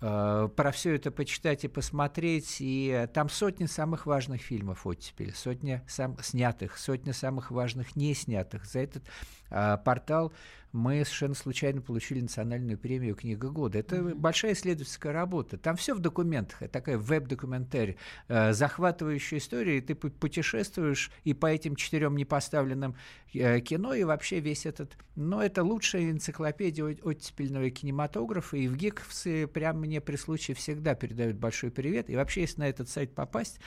Э, 0.00 0.48
про 0.54 0.72
все 0.72 0.94
это 0.94 1.10
почитать 1.10 1.64
и 1.64 1.68
посмотреть. 1.68 2.56
И 2.60 3.08
там 3.14 3.28
сотни 3.28 3.66
самых 3.66 4.06
важных 4.06 4.42
фильмов 4.42 4.86
оттепели, 4.86 5.30
сотни 5.30 5.82
сам, 5.88 6.16
снятых, 6.22 6.76
сотни 6.78 7.12
самых 7.12 7.50
важных 7.50 7.96
не 7.96 8.14
снятых. 8.14 8.66
За 8.66 8.80
этот 8.80 9.04
а, 9.45 9.45
портал 9.48 10.32
мы 10.76 11.04
совершенно 11.04 11.34
случайно 11.34 11.80
получили 11.80 12.20
национальную 12.20 12.78
премию 12.78 13.14
«Книга 13.14 13.48
года». 13.48 13.78
Это 13.78 13.96
mm-hmm. 13.96 14.14
большая 14.14 14.52
исследовательская 14.52 15.12
работа. 15.12 15.56
Там 15.56 15.76
все 15.76 15.94
в 15.94 16.00
документах. 16.00 16.62
Это 16.62 16.72
такая 16.74 16.98
веб-документарий. 16.98 17.96
Э, 18.28 18.52
захватывающая 18.52 19.38
история. 19.38 19.78
И 19.78 19.80
ты 19.80 19.94
путешествуешь 19.94 21.10
и 21.24 21.32
по 21.32 21.46
этим 21.46 21.76
четырем 21.76 22.16
непоставленным 22.16 22.94
э, 23.32 23.60
кино, 23.60 23.94
и 23.94 24.04
вообще 24.04 24.40
весь 24.40 24.66
этот... 24.66 24.96
Но 25.14 25.42
это 25.42 25.64
лучшая 25.64 26.10
энциклопедия 26.10 26.84
оттепельного 27.02 27.70
кинематографа. 27.70 28.58
И 28.58 28.68
в 28.68 28.76
Гиковцы 28.76 29.46
прямо 29.46 29.80
мне 29.80 30.02
при 30.02 30.16
случае 30.16 30.54
всегда 30.54 30.94
передают 30.94 31.38
большой 31.38 31.70
привет. 31.70 32.10
И 32.10 32.16
вообще, 32.16 32.42
если 32.42 32.60
на 32.60 32.68
этот 32.68 32.90
сайт 32.90 33.14
попасть, 33.14 33.58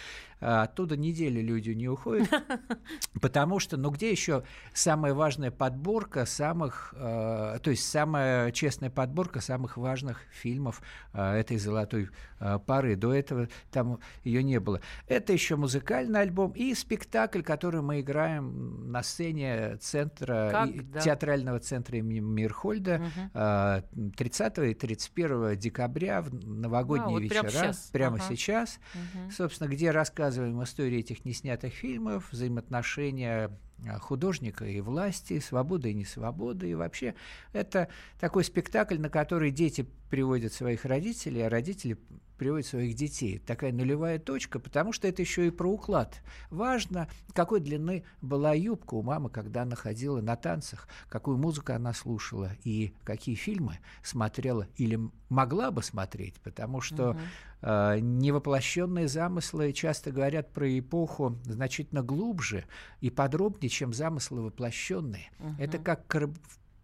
э, 0.41 0.45
оттуда 0.45 0.95
недели 0.95 1.41
люди 1.41 1.71
не 1.71 1.89
уходят. 1.89 2.29
Потому 3.21 3.59
что, 3.59 3.77
ну 3.77 3.89
где 3.89 4.11
еще 4.11 4.43
самая 4.73 5.15
важная 5.15 5.49
подборка 5.69 6.25
самых 6.25 6.89
Э, 6.99 7.59
то 7.61 7.71
есть 7.71 7.89
самая 7.89 8.51
честная 8.51 8.89
подборка 8.89 9.41
самых 9.41 9.77
важных 9.77 10.19
фильмов 10.31 10.81
э, 11.13 11.35
этой 11.35 11.57
золотой 11.57 12.09
э, 12.39 12.59
пары. 12.65 12.95
До 12.95 13.13
этого 13.13 13.47
там 13.71 13.99
ее 14.23 14.43
не 14.43 14.59
было. 14.59 14.81
Это 15.07 15.33
еще 15.33 15.55
музыкальный 15.55 16.21
альбом 16.21 16.51
и 16.51 16.73
спектакль, 16.73 17.41
который 17.41 17.81
мы 17.81 18.01
играем 18.01 18.91
на 18.91 19.03
сцене 19.03 19.77
центра, 19.77 20.49
как, 20.51 20.91
да. 20.91 20.99
театрального 20.99 21.59
центра 21.59 21.97
имени 21.97 22.19
Мирхольда 22.19 23.01
угу. 23.33 24.11
30 24.17 24.57
и 24.59 24.73
31 24.73 25.57
декабря 25.57 26.21
в 26.21 26.33
новогодние 26.33 27.07
а, 27.07 27.11
вот 27.11 27.21
вечера. 27.21 27.41
Прямо 27.41 27.51
сейчас. 27.51 27.89
Прямо 27.91 28.15
ага. 28.15 28.25
сейчас 28.29 28.79
угу. 28.93 29.31
Собственно, 29.31 29.69
где 29.69 29.91
рассказываем 29.91 30.61
истории 30.63 30.99
этих 30.99 31.25
неснятых 31.25 31.73
фильмов, 31.73 32.31
взаимоотношения 32.31 33.51
художника 33.99 34.65
и 34.65 34.81
власти, 34.81 35.39
свободы 35.39 35.91
и 35.91 35.93
несвободы. 35.93 36.69
И 36.69 36.75
вообще 36.75 37.15
это 37.53 37.87
такой 38.19 38.43
спектакль, 38.43 38.99
на 38.99 39.09
который 39.09 39.51
дети 39.51 39.85
приводят 40.09 40.53
своих 40.53 40.85
родителей, 40.85 41.41
а 41.41 41.49
родители 41.49 41.97
приводят 42.39 42.65
своих 42.65 42.95
детей. 42.95 43.37
Такая 43.37 43.71
нулевая 43.71 44.17
точка, 44.17 44.59
потому 44.59 44.93
что 44.93 45.07
это 45.07 45.21
еще 45.21 45.45
и 45.45 45.51
про 45.51 45.69
уклад. 45.69 46.21
Важно, 46.49 47.07
какой 47.33 47.59
длины 47.59 48.03
была 48.21 48.53
юбка 48.53 48.95
у 48.95 49.03
мамы, 49.03 49.29
когда 49.29 49.63
она 49.63 49.75
ходила 49.75 50.21
на 50.21 50.35
танцах, 50.35 50.87
какую 51.09 51.37
музыку 51.37 51.73
она 51.73 51.93
слушала 51.93 52.51
и 52.63 52.93
какие 53.03 53.35
фильмы 53.35 53.79
смотрела 54.01 54.65
или 54.77 54.99
могла 55.27 55.69
бы 55.69 55.83
смотреть, 55.83 56.35
потому 56.41 56.81
что 56.81 57.11
угу. 57.11 57.19
э, 57.61 57.99
невоплощенные 57.99 59.07
замыслы 59.07 59.73
часто 59.73 60.11
говорят 60.11 60.51
про 60.51 60.79
эпоху 60.79 61.37
значительно 61.43 62.01
глубже 62.01 62.65
и 63.01 63.09
подробнее, 63.09 63.69
чем 63.69 63.93
замыслы 63.93 64.41
воплощенные. 64.41 65.29
Угу. 65.39 65.55
Это 65.59 65.77
как 65.77 66.07
кораб... 66.07 66.31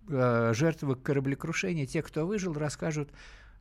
э, 0.10 0.52
жертвы 0.54 0.96
кораблекрушения, 0.96 1.86
те, 1.86 2.04
кто 2.04 2.28
выжил, 2.28 2.54
расскажут 2.54 3.10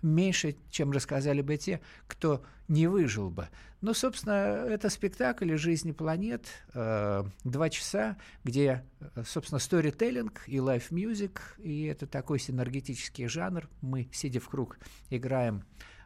меньше, 0.05 0.57
чем 0.71 0.93
рассказали 0.93 1.41
бы 1.41 1.57
те, 1.57 1.81
кто 2.07 2.45
не 2.69 2.87
выжил 2.87 3.31
бы. 3.31 3.49
Но, 3.81 3.93
собственно, 3.93 4.67
это 4.69 4.89
спектакль 4.89 5.55
«Жизни 5.57 5.93
планет», 5.93 6.47
э, 6.73 7.25
два 7.45 7.71
часа, 7.71 8.17
где, 8.43 8.85
собственно, 9.27 9.59
сторителлинг 9.59 10.43
и 10.47 10.59
live 10.59 10.91
music, 10.91 11.41
и 11.59 11.85
это 11.85 12.07
такой 12.07 12.39
синергетический 12.39 13.27
жанр. 13.27 13.69
Мы, 13.83 14.09
сидя 14.13 14.41
в 14.41 14.49
круг, 14.49 14.79
играем 15.11 15.65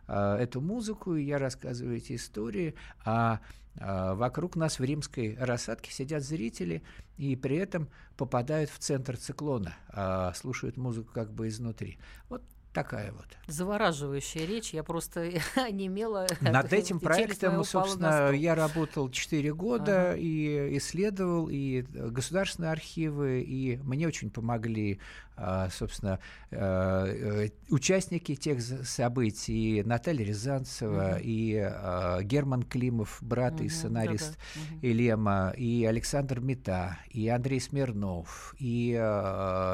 э, 0.08 0.37
эту 0.40 0.61
музыку, 0.61 1.14
и 1.14 1.22
я 1.22 1.38
рассказываю 1.38 1.98
эти 1.98 2.16
истории, 2.16 2.74
а 3.04 3.40
э, 3.76 4.14
вокруг 4.14 4.56
нас 4.56 4.80
в 4.80 4.84
римской 4.84 5.37
рассадке 5.38 5.92
сидят 5.92 6.24
зрители, 6.24 6.82
и 7.16 7.37
при 7.37 7.56
этом 7.56 7.88
попадают 8.16 8.70
в 8.70 8.78
центр 8.78 9.16
циклона, 9.16 9.76
э, 9.92 10.32
слушают 10.34 10.76
музыку 10.76 11.12
как 11.12 11.32
бы 11.32 11.46
изнутри. 11.46 11.98
Вот 12.28 12.42
такая 12.82 13.12
вот. 13.12 13.26
Завораживающая 13.46 14.46
речь, 14.46 14.72
я 14.72 14.82
просто 14.82 15.30
онемела. 15.56 16.26
Над 16.40 16.72
этим 16.72 17.00
проектом, 17.00 17.64
собственно, 17.64 18.30
я 18.30 18.54
работал 18.54 19.10
4 19.10 19.54
года 19.54 20.10
ага. 20.10 20.16
и 20.16 20.76
исследовал 20.78 21.48
и 21.50 21.82
государственные 21.82 22.72
архивы, 22.72 23.40
и 23.40 23.76
мне 23.78 24.06
очень 24.06 24.30
помогли, 24.30 25.00
а, 25.36 25.70
собственно, 25.70 26.20
а, 26.50 27.06
э, 27.06 27.48
участники 27.70 28.34
тех 28.34 28.60
событий, 28.60 29.78
и 29.78 29.82
Наталья 29.82 30.24
Рязанцева, 30.24 31.14
угу. 31.14 31.20
и 31.22 31.56
а, 31.56 32.22
Герман 32.22 32.62
Климов, 32.62 33.18
брат 33.22 33.54
угу, 33.54 33.64
и 33.64 33.68
сценарист 33.68 34.32
да, 34.32 34.60
да. 34.82 34.88
Илема, 34.88 35.54
и 35.56 35.84
Александр 35.84 36.40
Мета, 36.40 36.98
и 37.10 37.28
Андрей 37.28 37.60
Смирнов, 37.60 38.54
и 38.58 38.92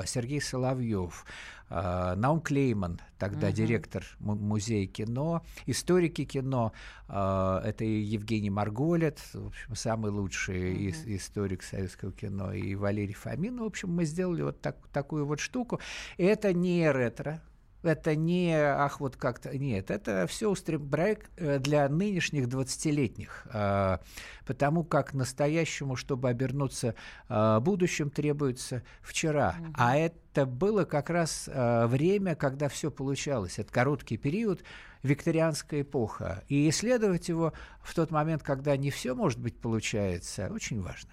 Сергей 0.06 0.40
Соловьев, 0.40 1.24
а, 1.70 2.14
Наум 2.16 2.40
Клейман, 2.40 3.00
тогда 3.18 3.48
угу. 3.48 3.56
директор 3.56 4.04
музея 4.20 4.86
кино, 4.86 5.44
историки 5.66 6.24
кино, 6.24 6.72
а, 7.08 7.62
это 7.64 7.84
и 7.84 8.00
Евгений 8.00 8.50
Марголет, 8.50 9.18
в 9.32 9.46
общем, 9.46 9.74
самый 9.74 10.10
лучший 10.10 10.88
угу. 10.88 11.16
историк 11.16 11.62
советского 11.62 12.12
кино, 12.12 12.52
и 12.52 12.74
Валерий 12.74 13.14
Фомин. 13.14 13.58
В 13.60 13.64
общем, 13.64 13.94
мы 13.94 14.04
сделали 14.04 14.42
вот 14.42 14.60
так, 14.60 14.76
такую 14.92 15.26
вот 15.26 15.40
штуку. 15.40 15.80
Это 16.16 16.52
не 16.52 16.90
ретро, 16.90 17.40
это 17.84 18.14
не, 18.16 18.54
ах, 18.54 19.00
вот 19.00 19.16
как-то, 19.16 19.56
нет, 19.56 19.90
это 19.90 20.26
все 20.26 20.50
устрем... 20.50 20.88
проект 20.88 21.30
э, 21.36 21.58
для 21.58 21.88
нынешних 21.88 22.46
20-летних, 22.46 23.46
а, 23.52 24.00
потому 24.46 24.84
как 24.84 25.14
настоящему, 25.14 25.96
чтобы 25.96 26.28
обернуться 26.28 26.94
а, 27.28 27.60
будущим, 27.60 28.10
требуется 28.10 28.82
вчера. 29.02 29.56
Угу. 29.60 29.70
А 29.74 29.96
это 29.96 30.46
было 30.46 30.84
как 30.84 31.10
раз 31.10 31.48
а, 31.52 31.86
время, 31.86 32.34
когда 32.34 32.68
все 32.68 32.90
получалось. 32.90 33.58
Это 33.58 33.72
короткий 33.72 34.16
период, 34.16 34.62
викторианская 35.02 35.82
эпоха. 35.82 36.42
И 36.48 36.68
исследовать 36.68 37.28
его 37.28 37.52
в 37.82 37.94
тот 37.94 38.10
момент, 38.10 38.42
когда 38.42 38.76
не 38.76 38.90
все, 38.90 39.14
может 39.14 39.38
быть, 39.38 39.56
получается, 39.56 40.48
очень 40.50 40.80
важно. 40.80 41.10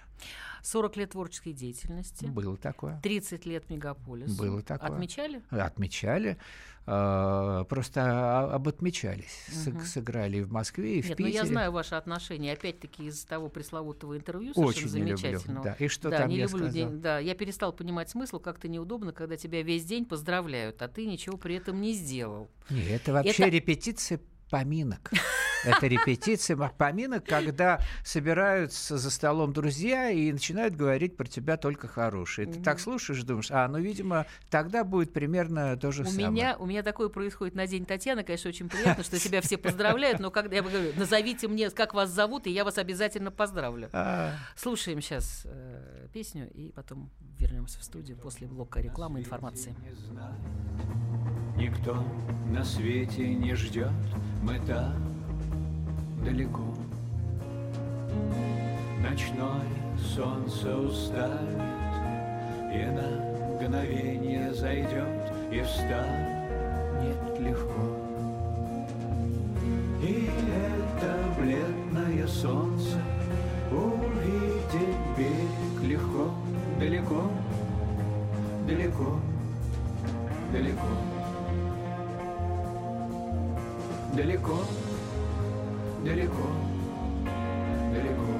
40 0.62 0.96
лет 0.96 1.10
творческой 1.10 1.52
деятельности. 1.52 2.26
Было 2.26 2.56
такое. 2.56 3.00
30 3.02 3.46
лет 3.46 3.68
мегаполис. 3.68 4.36
Было 4.36 4.62
такое. 4.62 4.90
Отмечали? 4.90 5.42
Отмечали. 5.50 6.38
Uh, 6.84 7.64
просто 7.66 8.52
оботмечались, 8.52 9.46
угу. 9.68 9.82
сыграли 9.82 10.40
в 10.40 10.50
Москве 10.50 10.98
и 10.98 11.02
в 11.02 11.10
Нет, 11.10 11.16
Питере. 11.16 11.38
но 11.38 11.44
я 11.44 11.46
знаю 11.46 11.70
ваши 11.70 11.94
отношения, 11.94 12.54
опять-таки 12.54 13.06
из 13.06 13.24
того 13.24 13.48
пресловутого 13.48 14.16
интервью 14.16 14.52
совершенно 14.52 14.68
Очень 14.68 14.88
замечательного. 14.88 15.58
люблю, 15.58 15.62
да. 15.62 15.76
И 15.84 15.86
что 15.86 16.10
да, 16.10 16.18
там 16.18 16.30
не 16.30 16.38
я 16.38 16.46
люблю 16.46 16.58
сказал? 16.58 16.72
день, 16.72 17.00
да, 17.00 17.20
я 17.20 17.36
перестал 17.36 17.72
понимать 17.72 18.10
смысл, 18.10 18.40
как-то 18.40 18.66
неудобно, 18.66 19.12
когда 19.12 19.36
тебя 19.36 19.62
весь 19.62 19.84
день 19.84 20.04
поздравляют, 20.04 20.82
а 20.82 20.88
ты 20.88 21.06
ничего 21.06 21.36
при 21.36 21.54
этом 21.54 21.80
не 21.80 21.92
сделал. 21.92 22.50
Нет, 22.68 22.88
это 22.88 23.12
вообще 23.12 23.44
это... 23.44 23.50
репетиция 23.50 24.18
поминок. 24.50 25.12
Это 25.64 25.86
репетиция 25.86 26.56
поминок, 26.56 27.24
когда 27.24 27.80
собираются 28.04 28.98
за 28.98 29.10
столом 29.10 29.52
друзья 29.52 30.10
и 30.10 30.32
начинают 30.32 30.74
говорить 30.74 31.16
про 31.16 31.26
тебя 31.26 31.56
только 31.56 31.88
хорошее. 31.88 32.48
Ты 32.48 32.60
так 32.62 32.80
слушаешь, 32.80 33.22
думаешь, 33.22 33.50
а, 33.50 33.68
ну, 33.68 33.78
видимо, 33.78 34.26
тогда 34.50 34.84
будет 34.84 35.12
примерно 35.12 35.76
то 35.76 35.92
же 35.92 36.02
у 36.02 36.06
самое. 36.06 36.28
Меня, 36.28 36.56
у 36.58 36.66
меня 36.66 36.82
такое 36.82 37.08
происходит 37.08 37.54
на 37.54 37.66
День 37.66 37.84
Татьяны, 37.84 38.24
конечно, 38.24 38.48
очень 38.48 38.68
приятно, 38.68 39.04
что 39.04 39.18
тебя 39.18 39.40
все 39.40 39.56
поздравляют, 39.56 40.20
но 40.20 40.30
когда 40.30 40.56
я 40.56 40.62
говорю, 40.62 40.92
назовите 40.96 41.48
мне, 41.48 41.70
как 41.70 41.94
вас 41.94 42.10
зовут, 42.10 42.46
и 42.46 42.50
я 42.50 42.64
вас 42.64 42.78
обязательно 42.78 43.30
поздравлю. 43.30 43.88
А. 43.92 44.32
Слушаем 44.56 45.00
сейчас 45.00 45.42
э, 45.44 46.08
песню, 46.12 46.50
и 46.52 46.72
потом 46.72 47.10
вернемся 47.38 47.78
в 47.80 47.84
студию 47.84 48.16
после 48.16 48.46
блока 48.46 48.80
рекламы 48.80 49.20
и 49.20 49.22
информации. 49.22 49.74
Никто 51.56 52.04
на 52.50 52.64
свете 52.64 53.34
не 53.34 53.54
ждет, 53.54 53.92
мы 54.42 54.58
так 54.66 54.94
далеко. 56.24 56.62
Ночное 59.02 59.68
солнце 59.98 60.76
уставит 60.76 61.58
И 62.72 62.84
на 62.84 63.56
мгновение 63.56 64.54
зайдет 64.54 65.32
И 65.50 65.60
встанет 65.62 67.40
легко. 67.40 68.02
И 70.02 70.28
это 70.28 71.16
бледное 71.38 72.26
солнце 72.26 72.98
Увидеть 73.70 74.98
берег 75.16 75.82
легко, 75.82 76.30
далеко, 76.78 77.30
далеко, 78.66 79.20
далеко 80.52 80.86
Далеко, 84.14 84.56
далеко, 84.56 84.91
далеко. 86.04 86.46
Вся 87.92 88.31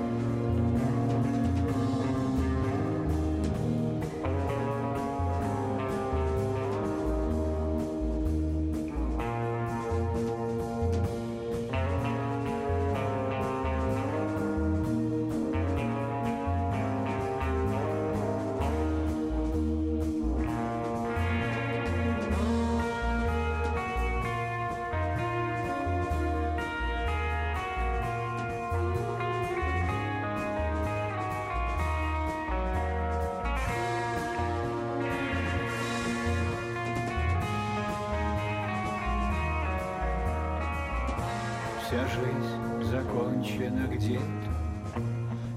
закончена 43.13 43.87
где-то. 43.89 44.23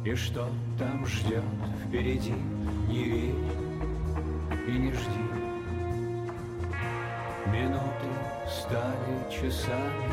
И 0.04 0.16
что 0.16 0.48
там 0.78 1.06
ждет 1.06 1.44
впереди 1.88 2.34
Не 2.88 3.04
верь 3.04 3.36
и 4.68 4.72
не 4.72 4.92
жди 4.92 5.26
Минуты 7.48 8.10
стали 8.48 9.32
часами 9.32 10.12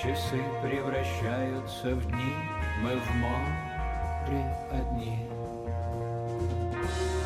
Часы 0.00 0.40
превращаются 0.62 1.94
в 1.94 2.06
дни 2.06 2.32
Мы 2.82 2.96
в 2.96 3.14
море 3.16 4.56
одни. 4.70 5.18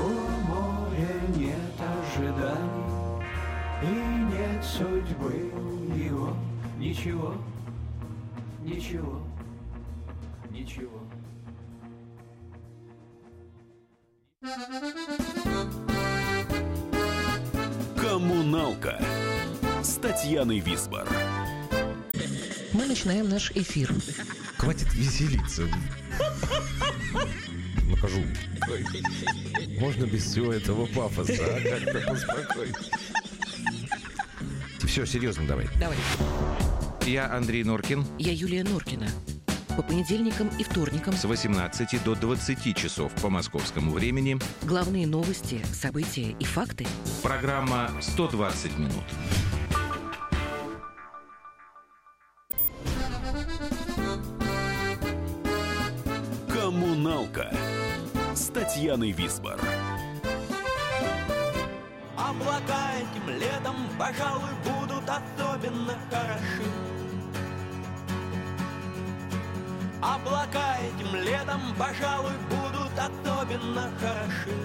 У 0.01 0.09
моря 0.49 1.15
нет 1.37 1.57
ожиданий 1.79 3.23
И 3.83 4.35
нет 4.35 4.65
судьбы 4.65 5.53
его 5.95 6.31
Ничего 6.79 7.35
Ничего, 8.65 9.23
ничего. 10.49 11.07
Коммуналка 18.01 18.99
с 19.83 19.97
Татьяной 19.97 20.61
Висбор. 20.61 21.07
Мы 22.73 22.87
начинаем 22.87 23.29
наш 23.29 23.51
эфир. 23.51 23.93
Хватит 24.57 24.95
веселиться. 24.95 25.69
Накажу. 27.91 28.23
Можно 29.79 30.07
без 30.07 30.25
всего 30.25 30.55
этого 30.55 30.87
пафоса, 30.87 31.35
а? 31.35 31.61
Как-то 31.61 32.01
поспокойнее. 32.09 32.75
Все, 34.87 35.05
серьезно 35.05 35.47
давай. 35.47 35.69
Давай. 35.79 35.99
Я 37.07 37.31
Андрей 37.31 37.65
Норкин. 37.65 38.03
Я 38.19 38.33
Юлия 38.33 38.65
Норкина. 38.65 39.07
По 39.77 39.83
понедельникам 39.83 40.49
и 40.59 40.65
вторникам 40.65 41.15
С 41.15 41.25
18 41.25 42.03
до 42.03 42.15
20 42.15 42.75
часов 42.75 43.13
по 43.21 43.29
московскому 43.29 43.93
времени. 43.93 44.39
главные 44.63 45.07
новости, 45.07 45.61
события 45.71 46.35
и 46.41 46.45
факты. 46.45 46.87
Программа 47.23 47.91
«120 48.01 48.79
минут». 48.79 49.05
Коммуналка 56.49 57.55
с 58.35 58.47
Татьяной 58.49 59.13
Висбор. 59.13 59.61
Облака 62.17 62.93
этим 62.97 63.29
летом, 63.39 63.77
пожалуй, 63.99 64.51
будут 64.65 64.84
особенно 65.09 65.95
хороши. 66.11 66.71
Облака 70.01 70.77
этим 70.81 71.15
летом, 71.23 71.61
пожалуй, 71.79 72.33
будут 72.51 72.93
особенно 72.99 73.91
хороши. 73.99 74.57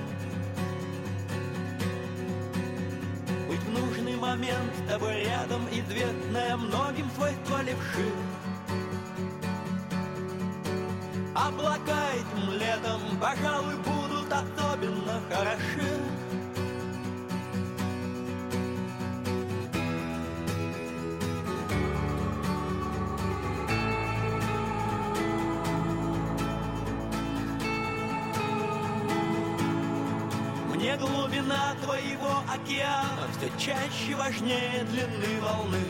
Быть 3.47 3.61
в 3.61 3.71
нужный 3.71 4.15
момент 4.17 4.73
с 4.75 4.91
тобой 4.91 5.23
рядом, 5.23 5.65
известное 5.71 6.57
многим 6.57 7.09
свойство 7.15 7.61
левши. 7.61 8.11
Облака 11.33 12.11
этим 12.13 12.51
летом, 12.59 13.01
пожалуй, 13.21 13.75
будут 13.77 14.31
особенно 14.31 15.21
хороши. 15.29 16.28
Океана 32.53 33.27
все 33.37 33.49
чаще 33.57 34.15
важнее 34.15 34.83
длины 34.85 35.41
волны. 35.41 35.83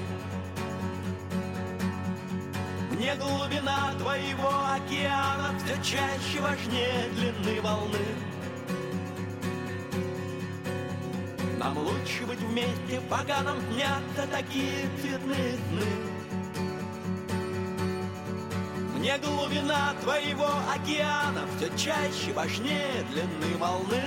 Мне 2.92 3.16
глубина 3.16 3.94
твоего 3.98 4.52
океана 4.76 5.58
все 5.60 5.76
чаще 5.84 6.42
важнее 6.42 7.10
длины 7.16 7.62
волны. 7.62 8.06
Нам 11.58 11.78
лучше 11.78 12.26
быть 12.26 12.40
вместе, 12.40 13.02
пока 13.10 13.42
нам 13.42 13.58
снятся 13.72 14.28
такие 14.32 14.90
цветные 15.02 15.54
сны. 15.54 16.20
Мне 18.98 19.18
глубина 19.18 19.94
твоего 20.02 20.50
океана 20.74 21.48
все 21.56 21.70
чаще 21.78 22.34
важнее 22.34 23.06
длины 23.12 23.58
волны. 23.58 24.04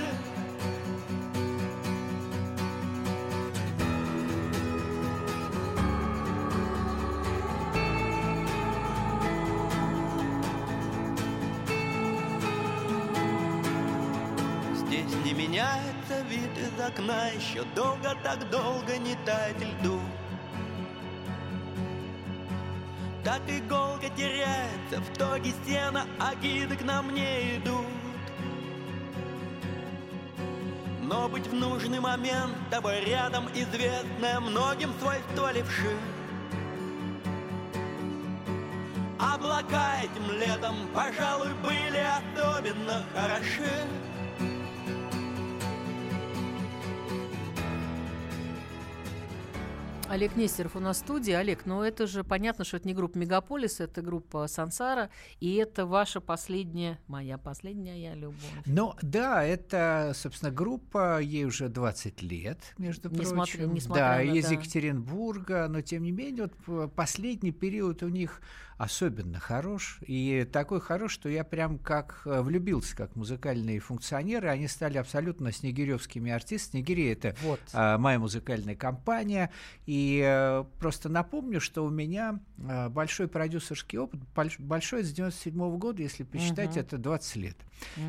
Окна 16.93 17.27
Еще 17.29 17.63
долго, 17.75 18.15
так 18.23 18.49
долго 18.49 18.97
не 18.97 19.15
тает 19.25 19.57
льду. 19.59 19.99
Так 23.23 23.41
иголка 23.47 24.09
теряется 24.17 24.99
в 24.99 25.17
тоге 25.17 25.53
сена 25.65 26.05
А 26.19 26.35
гиды 26.35 26.75
к 26.75 26.83
нам 26.83 27.13
не 27.13 27.57
идут. 27.57 27.85
Но 31.01 31.29
быть 31.29 31.47
в 31.47 31.53
нужный 31.53 31.99
момент 31.99 32.55
тобой 32.69 33.03
рядом 33.05 33.47
Известное 33.53 34.39
многим 34.39 34.93
свойство 34.99 35.51
левши. 35.51 35.95
Облака 39.19 40.01
этим 40.01 40.37
летом, 40.37 40.75
пожалуй, 40.93 41.53
были 41.63 42.03
особенно 42.19 43.03
хороши 43.13 43.87
Олег 50.13 50.35
Нестеров 50.35 50.75
у 50.75 50.79
нас 50.79 50.97
в 50.97 50.99
студии. 50.99 51.31
Олег, 51.33 51.65
ну 51.65 51.81
это 51.81 52.05
же 52.05 52.23
понятно, 52.23 52.63
что 52.63 52.77
это 52.77 52.87
не 52.87 52.93
группа 52.93 53.17
Мегаполис, 53.17 53.79
это 53.79 54.03
группа 54.03 54.45
Сансара, 54.45 55.09
и 55.39 55.55
это 55.55 55.87
ваша 55.87 56.21
последняя, 56.21 56.99
моя 57.07 57.39
последняя 57.39 58.13
любовь. 58.13 58.37
Ну, 58.67 58.93
да, 59.01 59.43
это, 59.43 60.11
собственно, 60.13 60.51
группа, 60.51 61.19
ей 61.19 61.45
уже 61.45 61.67
20 61.67 62.21
лет, 62.21 62.59
между 62.77 63.09
Несмотря- 63.09 63.55
прочим. 63.55 63.73
несмотря 63.73 64.03
да, 64.03 64.15
на- 64.17 64.21
из 64.37 64.45
да. 64.45 64.51
Екатеринбурга, 64.53 65.67
но 65.67 65.81
тем 65.81 66.03
не 66.03 66.11
менее, 66.11 66.47
вот 66.67 66.93
последний 66.93 67.51
период 67.51 68.03
у 68.03 68.09
них 68.09 68.39
особенно 68.77 69.39
хорош, 69.39 69.99
и 70.07 70.47
такой 70.51 70.79
хорош, 70.81 71.13
что 71.13 71.29
я 71.29 71.43
прям 71.43 71.77
как 71.77 72.21
э, 72.25 72.41
влюбился, 72.41 72.95
как 72.95 73.15
музыкальные 73.15 73.79
функционеры, 73.79 74.49
они 74.49 74.67
стали 74.67 74.97
абсолютно 74.97 75.51
снегиревскими 75.51 76.31
артистами. 76.31 76.81
Снегири— 76.81 77.07
это 77.11 77.35
Вот. 77.43 77.59
а, 77.73 77.97
моя 77.97 78.19
музыкальная 78.19 78.75
компания. 78.75 79.51
И 79.85 80.21
э, 80.25 80.63
просто 80.79 81.09
напомню, 81.09 81.59
что 81.61 81.83
у 81.85 81.89
меня 81.89 82.39
э, 82.57 82.89
большой 82.89 83.27
продюсерский 83.27 83.97
опыт, 83.99 84.21
больш- 84.35 84.59
большой 84.61 85.03
с 85.03 85.11
97 85.11 85.77
года, 85.77 86.01
если 86.01 86.23
посчитать, 86.23 86.71
Мгм. 86.71 86.79
это 86.79 86.97
20 86.97 87.35
лет. 87.35 87.57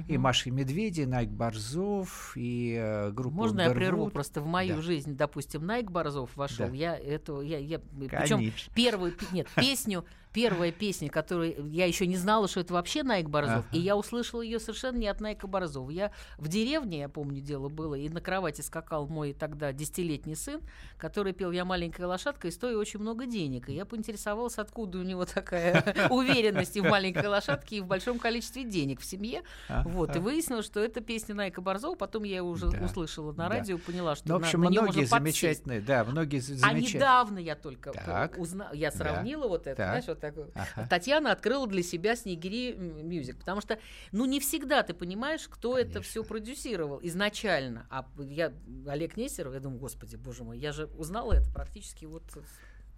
И 0.09 0.13
Мгм. 0.15 0.23
Маша 0.23 0.49
и 0.49 0.53
Медведи, 0.53 1.01
и 1.03 1.07
Найк 1.07 1.31
Борзов, 1.31 2.33
и 2.37 2.77
э, 2.79 3.11
группа 3.11 3.35
Можно 3.37 3.63
я 3.63 3.71
прерву? 3.71 4.07
Underwood. 4.07 4.11
Просто 4.13 4.41
в 4.41 4.47
мою 4.47 4.77
Да. 4.77 4.83
жизнь, 4.83 5.17
допустим, 5.17 5.67
Найк 5.67 5.91
Борзов 5.91 6.37
вошел. 6.37 6.69
Да. 6.69 6.75
Я 6.75 6.97
эту, 6.97 7.41
я, 7.41 7.59
я, 7.59 7.79
причем 7.79 8.53
первую, 8.75 9.13
пе- 9.13 9.27
нет, 9.33 9.49
песню, 9.57 10.05
первая 10.35 10.73
песня, 10.73 11.09
которую 11.09 11.71
я 11.71 11.87
еще 11.87 12.07
не 12.09 12.17
знала, 12.17 12.49
что 12.49 12.59
это 12.61 12.75
вообще 12.75 13.05
Найк 13.05 13.29
Борзов, 13.31 13.65
и 13.73 13.77
Ага. 13.77 13.85
я 13.85 13.97
услышала 13.97 14.43
ее 14.43 14.59
совершенно 14.59 14.97
не 14.99 15.07
от 15.07 15.21
Найка 15.21 15.47
Борзова. 15.47 15.89
Я 15.91 16.11
в 16.39 16.49
деревне, 16.49 16.99
я 16.99 17.09
помню, 17.09 17.41
дело 17.41 17.69
было, 17.69 17.95
и 17.95 18.09
на 18.09 18.21
кровати 18.21 18.61
скакал 18.61 19.07
мой 19.07 19.33
тогда 19.33 19.73
десятилетний 19.73 20.35
сын, 20.35 20.61
который 20.99 21.33
пел 21.33 21.53
«Я 21.53 21.65
маленькая 21.65 22.07
лошадка» 22.07 22.49
и 22.49 22.51
стоит 22.51 22.77
очень 22.77 22.99
много 22.99 23.27
денег. 23.27 23.69
И 23.69 23.75
я 23.75 23.85
поинтересовалась, 23.85 24.59
откуда 24.59 24.99
у 24.99 25.03
него 25.03 25.25
такая 25.25 25.95
уверенность 26.11 26.77
и 26.77 26.81
в 26.81 26.85
маленькой 26.91 27.29
лошадке, 27.29 27.77
и 27.77 27.81
в 27.81 27.87
большом 27.87 28.19
количестве 28.19 28.65
денег 28.65 29.01
в 29.01 29.05
семье. 29.05 29.43
Вот, 29.85 30.17
и 30.17 30.19
выяснилось, 30.19 30.67
что 30.67 30.81
это 30.81 31.01
песня 31.01 31.37
Найка 31.37 31.61
Борзова. 31.61 31.95
Потом 31.95 32.25
я 32.25 32.43
уже 32.43 32.67
услышала 32.67 33.33
на 33.33 33.49
радио, 33.49 33.79
поняла, 33.79 34.17
что 34.17 34.29
Ну, 34.29 34.39
на- 34.41 34.47
неё 34.47 34.59
многие 34.59 34.81
можно 34.81 35.07
замечательные, 35.07 35.81
да, 35.81 36.03
многие 36.05 36.39
за- 36.41 36.55
А 36.55 36.71
замечательные. 36.71 36.95
недавно 36.95 37.39
я 37.39 37.55
только 37.55 38.33
узнала, 38.37 38.73
я 38.75 38.91
сравнила 38.91 39.47
вот 39.47 39.69
это, 39.69 39.77
знаешь, 39.81 40.07
вот 40.09 40.24
так. 40.25 40.37
вот. 40.37 40.51
Ага. 40.55 40.89
Татьяна 40.89 41.33
открыла 41.33 41.67
для 41.67 41.83
себя 41.83 42.17
Снегири 42.17 42.73
Music, 42.73 43.39
потому 43.39 43.61
что, 43.61 43.79
ну, 44.13 44.25
не 44.25 44.41
всегда 44.41 44.83
ты 44.83 44.95
понимаешь, 44.95 45.47
кто 45.49 45.77
это 45.77 45.95
Конечно. 45.95 46.03
все 46.03 46.25
продюсировал 46.25 47.01
изначально. 47.03 47.87
А 47.91 48.07
я, 48.19 48.53
Олег 48.87 49.17
Нестеров, 49.17 49.55
я 49.55 49.61
думаю, 49.61 49.81
господи, 49.81 50.17
боже 50.17 50.45
мой, 50.45 50.59
я 50.59 50.73
же 50.73 50.87
узнала 50.97 51.35
это 51.35 51.51
практически 51.53 52.07
вот... 52.07 52.23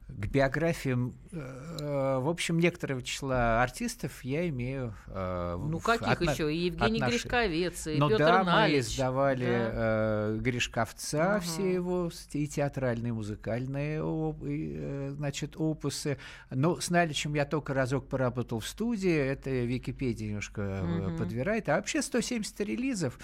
К 0.09 0.27
биографиям, 0.29 1.15
э, 1.33 2.19
в 2.21 2.29
общем, 2.29 2.61
некоторого 2.61 3.03
числа 3.03 3.61
артистов 3.61 4.23
я 4.23 4.49
имею... 4.49 4.95
э, 5.09 5.57
Ну, 5.59 5.79
в 5.81 5.83
каких 5.83 6.07
отно- 6.21 6.31
еще? 6.33 6.55
И 6.55 6.57
Евгений 6.67 6.99
отношения. 7.03 7.09
Гришковец, 7.11 7.87
и 7.89 7.97
Ну 7.99 8.09
Петр 8.11 8.25
да, 8.25 8.39
мы 8.39 8.45
Налич. 8.45 8.85
издавали 8.85 9.45
Да. 9.47 9.71
э, 9.75 10.39
Гришковца, 10.41 11.33
Ага. 11.35 11.41
все 11.41 11.73
его 11.75 12.11
и 12.33 12.47
театральные, 12.47 13.09
и 13.09 13.13
музыкальные 13.13 13.97
и, 13.99 14.77
э, 14.79 15.11
значит, 15.17 15.55
опусы. 15.57 16.19
Ну, 16.51 16.81
с 16.81 16.89
Наличем 16.89 17.35
я 17.35 17.45
только 17.45 17.75
разок 17.75 18.09
поработал 18.09 18.61
в 18.61 18.67
студии, 18.69 19.11
это 19.13 19.51
Википедия 19.51 20.29
немножко 20.29 20.83
Мгм. 20.85 21.17
подбирает. 21.19 21.69
А 21.69 21.75
вообще 21.77 22.01
170 22.01 22.61
релизов 22.61 23.19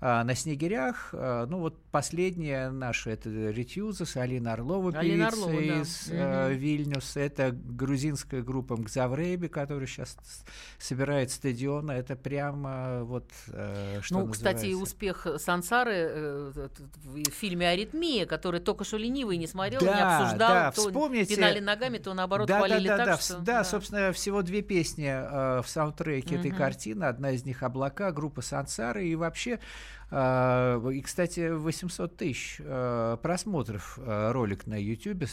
а, 0.00 0.22
на 0.22 0.36
снегирях. 0.36 1.08
а, 1.12 1.44
ну, 1.46 1.58
вот 1.58 1.82
последняя 1.90 2.70
наша, 2.70 3.10
это 3.10 3.28
Ретьюзас, 3.50 4.16
Алина 4.16 4.52
Орлова, 4.52 4.96
Алина 4.96 5.28
певица 5.28 5.42
Орлова, 5.44 5.60
да. 5.60 5.80
из 5.82 6.08
э, 6.12 6.17
Мгм. 6.24 6.58
Вильнюса. 6.58 7.20
Это 7.20 7.50
грузинская 7.52 8.42
группа 8.42 8.76
Мгзавреби, 8.76 9.46
которая 9.48 9.86
сейчас 9.86 10.16
собирает 10.78 11.30
стадион. 11.30 11.90
Это 11.90 12.16
прямо 12.16 13.04
вот 13.04 13.30
э, 13.48 14.00
что 14.02 14.18
ну, 14.20 14.28
кстати, 14.30 14.66
и 14.66 14.74
называется. 14.74 14.82
успех 14.82 15.26
Сансары 15.38 15.94
э, 15.96 16.68
т- 16.76 16.82
в 17.04 17.30
фильме 17.30 17.68
«Аритмия», 17.68 18.26
который 18.26 18.60
только 18.60 18.84
что 18.84 18.96
ленивый 18.96 19.36
не 19.36 19.46
смотрел, 19.46 19.80
не 19.80 19.86
Да, 19.86 20.18
обсуждал, 20.18 20.48
да, 20.48 20.72
то 20.72 20.80
вспомните- 20.88 21.36
пинали 21.36 21.60
ногами, 21.60 21.98
то 21.98 22.14
наоборот 22.14 22.48
да, 22.48 22.58
хвалили 22.58 22.88
да, 22.88 22.96
да, 22.98 23.04
так, 23.04 23.16
да, 23.16 23.22
что... 23.22 23.34
вс- 23.34 23.42
да, 23.42 23.64
собственно, 23.64 24.12
всего 24.12 24.42
две 24.42 24.62
песни 24.62 25.06
э, 25.08 25.62
в 25.62 25.68
саундтреке 25.68 26.36
этой 26.36 26.50
Мгм. 26.50 26.58
картины. 26.58 27.04
Одна 27.04 27.30
из 27.32 27.44
них 27.44 27.62
«Облака», 27.62 28.12
группа 28.12 28.40
«Сансары». 28.42 29.06
И 29.08 29.14
вообще, 29.16 29.52
э, 29.52 29.58
и, 30.10 31.02
кстати, 31.02 31.50
800 31.50 32.16
тысяч 32.16 32.56
э, 32.60 33.16
просмотров 33.22 33.98
э, 34.00 34.30
ролик 34.32 34.66
на 34.66 34.80
YouTube 34.80 35.28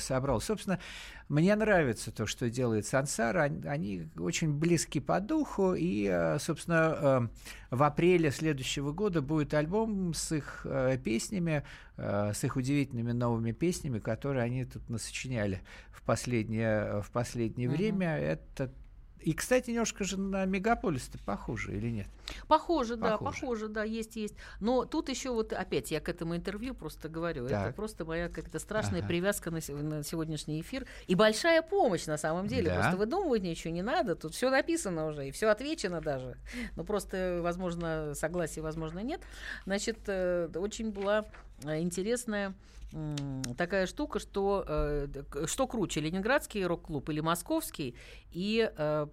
собрал. 0.00 0.40
Собственно, 0.40 0.80
мне 1.28 1.54
нравится 1.56 2.12
то, 2.12 2.26
что 2.26 2.48
делает 2.50 2.86
Сансара. 2.86 3.42
Они, 3.42 4.08
очень 4.16 4.52
близки 4.52 5.00
по 5.00 5.20
духу. 5.20 5.74
И, 5.74 6.08
э, 6.10 6.38
собственно, 6.38 7.30
э, 7.70 7.74
в 7.76 7.82
апреле 7.82 8.30
следующего 8.30 8.92
года 8.92 9.22
будет 9.22 9.52
альбом 9.54 10.14
с 10.14 10.30
их 10.32 10.62
э, 10.64 10.98
песнями, 11.02 11.64
э, 11.96 12.32
с 12.32 12.44
их 12.44 12.56
удивительными 12.56 13.12
новыми 13.12 13.52
песнями, 13.52 13.98
которые 13.98 14.44
они 14.44 14.64
тут 14.64 14.88
насочиняли 14.88 15.62
в 15.90 16.02
последнее, 16.02 17.02
в 17.02 17.10
последнее 17.10 17.68
Мгм. 17.68 17.76
время. 17.76 18.16
Это 18.18 18.72
и, 19.26 19.32
кстати, 19.32 19.70
немножко 19.70 20.04
же 20.04 20.20
на 20.20 20.44
мегаполис-то 20.44 21.18
похоже 21.26 21.76
или 21.76 21.90
нет? 21.90 22.06
Похоже, 22.46 22.94
да, 22.94 23.18
Похоже. 23.18 23.40
похоже, 23.40 23.68
да, 23.68 23.82
есть, 23.82 24.14
есть. 24.14 24.36
Но 24.60 24.84
тут 24.84 25.08
еще 25.08 25.30
вот 25.30 25.52
опять 25.52 25.90
я 25.90 25.98
к 25.98 26.08
этому 26.08 26.36
интервью 26.36 26.74
просто 26.74 27.08
говорю. 27.08 27.46
Это 27.46 27.54
Так. 27.54 27.74
просто 27.74 28.04
моя 28.04 28.28
какая-то 28.28 28.60
страшная 28.60 29.00
Ага. 29.00 29.08
привязка 29.08 29.50
на, 29.50 29.58
на 29.82 30.04
сегодняшний 30.04 30.60
эфир. 30.60 30.86
И 31.08 31.16
большая 31.16 31.60
помощь 31.62 32.06
на 32.06 32.18
самом 32.18 32.46
деле. 32.46 32.68
Да. 32.68 32.74
Просто 32.76 32.96
выдумывать 32.98 33.42
ничего 33.42 33.74
не 33.74 33.82
надо. 33.82 34.14
Тут 34.14 34.32
все 34.32 34.48
написано 34.48 35.08
уже, 35.08 35.26
и 35.26 35.32
все 35.32 35.48
отвечено 35.48 36.00
даже. 36.00 36.36
Но 36.76 36.84
просто, 36.84 37.40
возможно, 37.42 38.14
согласие, 38.14 38.62
возможно, 38.62 39.00
нет. 39.00 39.20
Значит, 39.64 39.98
э, 40.06 40.48
очень 40.54 40.92
была 40.92 41.24
интересная 41.64 42.54
такая 43.56 43.86
штука, 43.86 44.18
что 44.18 44.64
э, 44.66 45.06
что 45.46 45.66
круче, 45.66 46.00
ленинградский 46.00 46.64
рок-клуб 46.64 47.08
или 47.10 47.20
московский, 47.20 47.96
и 48.30 48.70
э, 48.76 49.06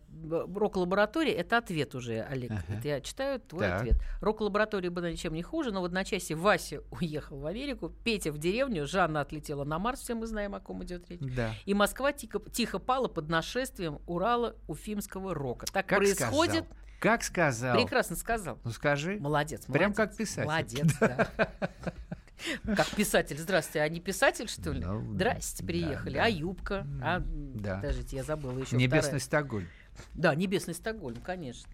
рок-лаборатория, 0.56 1.34
это 1.34 1.58
ответ 1.58 1.96
уже, 1.96 2.22
Олег. 2.22 2.52
Ага. 2.52 2.64
Это 2.78 2.88
я 2.88 3.02
читаю 3.02 3.40
твой 3.40 3.66
Так. 3.66 3.82
ответ. 3.82 3.96
Рок-лаборатория 4.22 4.90
была 4.90 5.12
ничем 5.12 5.34
не 5.34 5.44
хуже, 5.44 5.72
но 5.72 5.82
в 5.82 5.86
одночасье 5.86 6.36
Вася 6.36 6.82
уехал 6.92 7.40
в 7.40 7.46
Америку, 7.46 7.90
Петя 8.04 8.32
в 8.32 8.38
деревню, 8.38 8.86
Жанна 8.86 9.22
отлетела 9.22 9.64
на 9.64 9.80
Марс, 9.80 10.02
все 10.02 10.16
мы 10.16 10.28
знаем, 10.28 10.56
о 10.56 10.60
ком 10.60 10.84
идет 10.84 11.10
речь. 11.10 11.20
Да. 11.36 11.52
И 11.66 11.74
Москва 11.74 12.12
тихо, 12.14 12.40
тихо 12.52 12.80
пала 12.80 13.08
под 13.08 13.30
нашествием 13.30 14.00
Урала 14.08 14.56
уфимского 14.68 15.34
рока. 15.34 15.66
Так 15.66 15.86
Как 15.88 15.98
происходит. 16.00 16.64
сказал? 16.66 16.78
Как 17.00 17.24
сказал? 17.24 17.76
Прекрасно 17.76 18.16
сказал. 18.16 18.60
Ну 18.64 18.72
скажи. 18.72 19.18
Молодец, 19.20 19.66
Прям 19.66 19.92
молодец. 19.92 19.96
как 19.98 20.16
писатель. 20.16 20.46
Молодец, 20.46 20.98
да. 21.00 21.28
Как 22.76 22.90
писатель. 22.92 23.38
Здравствуйте, 23.38 23.82
а 23.82 23.90
не 23.90 24.00
писатель, 24.00 24.48
что 24.48 24.72
ли? 24.72 24.84
Ну, 24.84 25.14
Здрасте, 25.14 25.64
да, 25.64 25.68
приехали. 25.68 26.14
да. 26.16 26.26
А 26.26 26.30
юбка? 26.30 26.88
А, 27.02 27.22
да. 27.26 27.76
Подождите, 27.78 28.18
я 28.18 28.24
забыла 28.24 28.58
еще 28.60 28.76
Небесный 28.76 29.20
Стокгольм. 29.20 29.68
Да, 30.14 30.34
Небесный 30.36 30.74
Стокгольм, 30.74 31.18
конечно. 31.18 31.72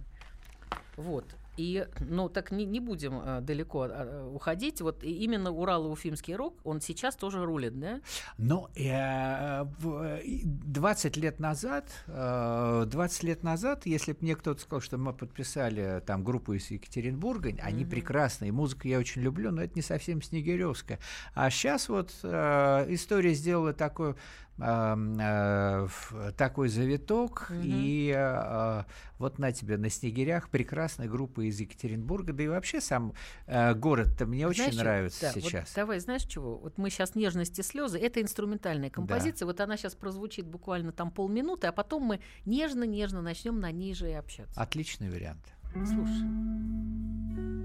Вот. 0.95 1.25
И, 1.59 1.85
ну, 1.99 2.29
так 2.29 2.51
не, 2.51 2.65
не 2.65 2.79
будем 2.79 3.19
а, 3.21 3.41
далеко 3.41 3.87
а, 3.89 4.31
уходить. 4.33 4.79
Вот 4.79 5.03
именно 5.03 5.49
Урало-Уфимский 5.49 6.33
рок, 6.35 6.55
он 6.63 6.79
сейчас 6.79 7.17
тоже 7.17 7.43
рулит, 7.43 7.77
да? 7.77 7.99
Но 8.37 8.69
э, 8.77 9.63
в- 9.79 10.19
и 10.23 10.41
20 10.45 11.17
лет 11.17 11.39
назад, 11.41 11.89
э, 12.07 12.85
20 12.87 13.23
лет 13.23 13.43
назад, 13.43 13.85
если 13.85 14.13
бы 14.13 14.19
мне 14.21 14.37
кто-то 14.37 14.61
сказал, 14.61 14.79
что 14.79 14.97
мы 14.97 15.11
подписали 15.11 16.01
там 16.05 16.23
группу 16.23 16.53
из 16.53 16.71
Екатеринбурга, 16.71 17.51
они 17.61 17.83
прекрасные, 17.83 18.53
музыку 18.53 18.87
я 18.87 18.97
очень 18.97 19.21
люблю, 19.21 19.51
но 19.51 19.61
это 19.61 19.73
не 19.75 19.81
совсем 19.81 20.21
снегиревская. 20.21 20.99
А 21.33 21.49
сейчас 21.49 21.89
вот 21.89 22.13
э, 22.23 22.85
история 22.87 23.33
сделала 23.33 23.73
такой 23.73 24.15
э, 24.61 25.87
э, 26.11 26.31
такой 26.37 26.69
завиток, 26.69 27.47
Мгм. 27.49 27.61
и 27.63 28.13
э, 28.15 28.83
вот 29.17 29.39
на 29.39 29.51
тебе 29.51 29.77
на 29.77 29.89
снегирях 29.89 30.49
прекрасная 30.49 31.07
группа 31.07 31.41
из 31.47 31.59
Екатеринбурга, 31.59 32.33
да 32.33 32.43
и 32.43 32.47
вообще 32.47 32.81
сам 32.81 33.13
э, 33.47 33.73
город-то 33.73 34.25
мне 34.25 34.47
очень 34.47 34.63
Знаешь, 34.63 34.77
нравится 34.77 35.21
да, 35.21 35.31
вот 35.35 35.43
сейчас. 35.43 35.73
давай, 35.73 35.99
знаешь 35.99 36.23
чего? 36.23 36.57
Вот 36.57 36.77
мы 36.77 36.89
сейчас 36.89 37.15
нежности 37.15 37.61
слезы. 37.61 37.99
Это 37.99 38.21
инструментальная 38.21 38.89
композиция. 38.89 39.45
Вот 39.45 39.59
она 39.61 39.77
сейчас 39.77 39.95
прозвучит 39.95 40.45
буквально 40.47 40.91
там 40.91 41.11
полминуты, 41.11 41.67
а 41.67 41.71
потом 41.71 42.03
мы 42.03 42.19
нежно-нежно 42.45 43.21
начнем 43.21 43.59
на 43.59 43.71
ней 43.71 43.93
же 43.93 44.09
и 44.09 44.13
общаться. 44.13 44.59
Отличный 44.59 45.09
вариант. 45.09 45.45
Слушай. 45.73 47.58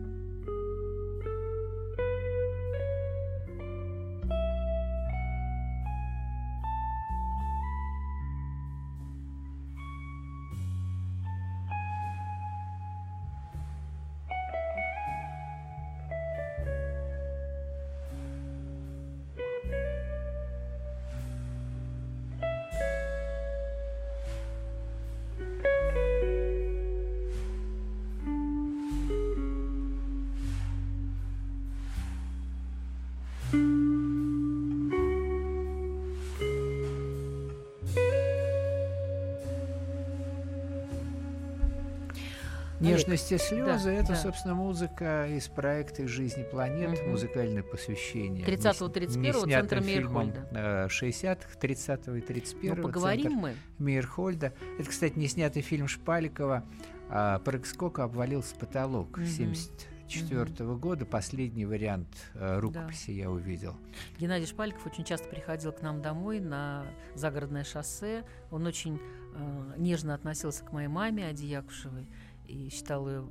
Нежность 42.85 43.33
и 43.33 43.38
слезы 43.38 43.85
Да, 43.87 43.92
это, 43.92 44.09
да. 44.09 44.16
собственно, 44.16 44.55
музыка 44.55 45.27
из 45.29 45.49
проекта 45.49 46.03
«Из 46.03 46.11
жизни 46.11 46.42
планет», 46.42 47.01
Мгм. 47.01 47.11
музыкальное 47.11 47.62
посвящение. 47.62 48.44
30-го, 48.44 48.87
не 48.87 48.90
с- 49.07 49.16
31-го 49.16 49.20
не 49.47 49.53
снятым 49.53 49.68
центра 49.68 49.81
фильмом, 49.81 50.27
Мейерхольда. 50.27 50.49
э, 50.53 50.88
60-х, 50.88 51.59
30-го 51.59 52.14
и 52.16 52.20
31-го. 52.20 52.77
Но 52.77 52.83
Ну, 52.83 52.88
поговорим 52.88 53.23
центр 53.25 53.38
мы. 53.38 53.55
Мейерхольда. 53.79 54.53
Это, 54.79 54.88
кстати, 54.90 55.18
не 55.18 55.29
снятый 55.29 55.62
фильм 55.62 55.88
Шпаликова. 55.88 56.64
А, 57.11 57.38
прыг 57.40 57.66
скока 57.66 58.05
обвалился 58.05 58.55
потолок. 58.57 59.16
Мгм. 59.18 59.27
74 59.27 60.75
года. 60.77 61.05
Последний 61.07 61.66
вариант 61.66 62.09
э, 62.35 62.59
рукописи 62.59 63.11
я 63.12 63.31
увидел. 63.31 63.75
Геннадий 64.18 64.47
Шпаликов 64.47 64.85
очень 64.87 65.05
часто 65.05 65.29
приходил 65.29 65.73
к 65.73 65.83
нам 65.83 66.01
домой 66.03 66.40
на 66.40 66.85
загородное 67.14 67.64
шоссе. 67.64 68.25
Он 68.51 68.66
очень 68.66 69.01
э, 69.37 69.75
нежно 69.79 70.14
относился 70.14 70.64
к 70.64 70.73
моей 70.73 70.88
маме 70.88 71.27
Аде 71.29 71.47
Якушевой 71.47 72.07
и 72.46 72.68
считал 72.70 73.09
ее 73.09 73.26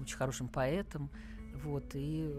очень 0.00 0.16
хорошим 0.16 0.48
поэтом. 0.48 1.10
Вот, 1.62 1.84
и 1.94 2.32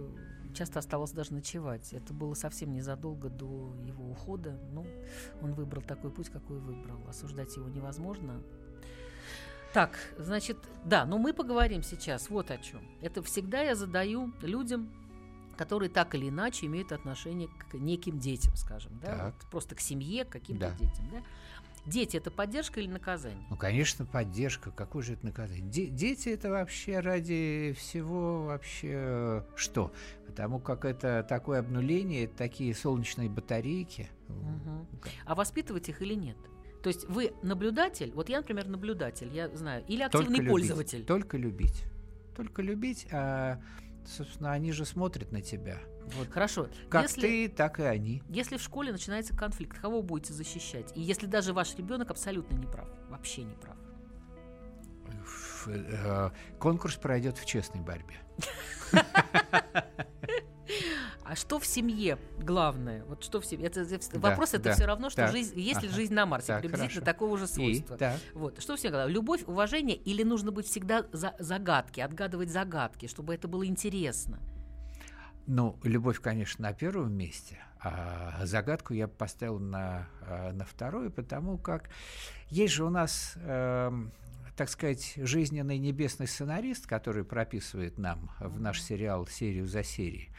часто 0.53 0.79
оставался 0.79 1.15
даже 1.15 1.33
ночевать. 1.33 1.93
Это 1.93 2.13
было 2.13 2.33
совсем 2.33 2.73
незадолго 2.73 3.29
до 3.29 3.73
его 3.85 4.09
ухода. 4.09 4.59
Ну, 4.71 4.85
он 5.41 5.53
выбрал 5.53 5.81
такой 5.81 6.11
путь, 6.11 6.29
какой 6.29 6.59
выбрал. 6.59 6.99
Осуждать 7.07 7.55
его 7.55 7.67
невозможно. 7.69 8.41
Так, 9.73 9.97
значит, 10.19 10.57
да, 10.85 11.05
но 11.05 11.17
мы 11.17 11.33
поговорим 11.33 11.81
сейчас 11.81 12.29
вот 12.29 12.51
о 12.51 12.57
чем. 12.59 12.81
Это 13.01 13.23
всегда 13.23 13.61
я 13.61 13.73
задаю 13.75 14.31
людям, 14.41 14.91
которые 15.57 15.89
так 15.89 16.13
или 16.13 16.29
иначе 16.29 16.67
имеют 16.67 16.91
отношение 16.91 17.47
к 17.47 17.73
неким 17.75 18.19
детям, 18.19 18.55
скажем, 18.55 18.99
да, 18.99 19.07
Так. 19.17 19.33
вот 19.41 19.49
просто 19.49 19.75
к 19.75 19.79
семье, 19.79 20.25
к 20.25 20.29
каким-то 20.29 20.69
Да. 20.69 20.75
детям, 20.77 21.09
да. 21.11 21.23
Дети 21.85 22.15
это 22.17 22.31
поддержка 22.31 22.79
или 22.79 22.87
наказание? 22.87 23.45
Ну, 23.49 23.57
конечно, 23.57 24.05
поддержка. 24.05 24.71
Какой 24.71 25.03
же 25.03 25.13
это 25.13 25.25
наказание? 25.25 25.69
Де- 25.69 25.87
дети 25.87 26.29
это 26.29 26.49
вообще 26.49 26.99
ради 26.99 27.75
всего 27.77 28.45
вообще 28.45 28.91
э, 28.93 29.41
что? 29.55 29.91
Потому 30.25 30.59
как 30.59 30.85
это 30.85 31.25
такое 31.27 31.59
обнуление, 31.59 32.23
это 32.25 32.37
такие 32.37 32.73
солнечные 32.73 33.29
батарейки. 33.29 34.09
Мгм. 34.29 34.87
А 35.25 35.35
воспитывать 35.35 35.89
их 35.89 36.01
или 36.01 36.13
нет? 36.13 36.37
То 36.81 36.87
есть 36.87 37.07
вы 37.09 37.33
наблюдатель, 37.43 38.11
вот 38.13 38.29
я, 38.29 38.37
например, 38.39 38.67
наблюдатель, 38.67 39.29
я 39.33 39.49
знаю, 39.55 39.83
или 39.87 40.03
Только 40.03 40.17
активный 40.19 40.37
любить. 40.39 40.51
пользователь. 40.51 41.03
Только 41.05 41.37
любить. 41.37 41.83
Только 42.35 42.61
любить, 42.61 43.07
а, 43.11 43.61
собственно, 44.07 44.51
они 44.51 44.71
же 44.71 44.85
смотрят 44.85 45.31
на 45.31 45.41
тебя. 45.41 45.79
Вот 46.17 46.29
Хорошо. 46.29 46.67
как 46.89 47.03
если, 47.03 47.21
ты, 47.21 47.49
так 47.49 47.79
и 47.79 47.83
они. 47.83 48.21
если 48.29 48.57
в 48.57 48.61
школе 48.61 48.91
начинается 48.91 49.35
конфликт, 49.35 49.79
кого 49.79 49.97
вы 49.97 50.03
будете 50.03 50.33
защищать? 50.33 50.91
И 50.95 51.01
если 51.01 51.27
даже 51.27 51.53
ваш 51.53 51.75
ребенок 51.75 52.11
абсолютно 52.11 52.55
не 52.55 52.67
прав, 52.67 52.89
вообще 53.09 53.43
не 53.43 53.55
прав. 53.55 53.77
Э, 55.67 56.31
Конкурс 56.59 56.95
пройдет 56.95 57.37
в 57.37 57.45
честной 57.45 57.81
борьбе. 57.81 58.15
А 61.25 61.35
что 61.35 61.59
в 61.59 61.65
семье 61.65 62.17
главное? 62.41 63.03
Вот 63.05 63.23
что 63.23 63.39
в 63.39 63.45
семье? 63.45 63.67
Это, 63.67 63.81
это- 63.81 64.11
Да, 64.13 64.19
вопрос 64.19 64.53
это 64.53 64.65
да. 64.65 64.73
все 64.73 64.85
равно, 64.85 65.09
что 65.09 65.23
Так, 65.23 65.31
жизнь, 65.31 65.57
есть 65.59 65.81
ли 65.81 65.87
ага. 65.87 65.95
жизнь 65.95 66.13
на 66.13 66.25
Марсе, 66.25 66.47
Так, 66.47 66.61
приблизительно 66.61 66.89
хорошо. 67.01 67.05
такого 67.05 67.37
же 67.37 67.45
И, 67.45 67.47
свойства. 67.47 67.97
да. 67.97 68.17
Вот. 68.33 68.61
Что 68.61 68.75
всем 68.75 68.91
главное? 68.91 69.13
Любовь, 69.13 69.43
уважение 69.47 69.95
или 69.95 70.23
нужно 70.23 70.51
быть 70.51 70.65
всегда 70.67 71.05
за 71.13 71.33
загадки, 71.39 72.01
отгадывать 72.01 72.49
загадки, 72.49 73.07
чтобы 73.07 73.33
это 73.35 73.47
было 73.47 73.65
интересно? 73.65 74.39
Ну, 75.45 75.77
любовь, 75.83 76.19
конечно, 76.21 76.63
на 76.63 76.73
первом 76.73 77.13
месте, 77.13 77.59
а 77.79 78.45
загадку 78.45 78.93
я 78.93 79.07
поставил 79.09 79.59
на, 79.59 80.07
а, 80.21 80.51
на 80.53 80.63
второе, 80.65 81.09
потому 81.09 81.57
как 81.57 81.89
есть 82.49 82.73
же 82.73 82.85
у 82.85 82.89
нас, 82.89 83.33
эм, 83.35 84.13
так 84.55 84.69
сказать, 84.69 85.13
жизненный 85.17 85.79
небесный 85.79 86.27
сценарист, 86.27 86.87
который 86.87 87.25
прописывает 87.25 87.97
нам 87.97 88.29
в 88.39 88.61
наш 88.61 88.81
сериал 88.81 89.27
серию 89.27 89.67
за 89.67 89.83
серией. 89.83 90.29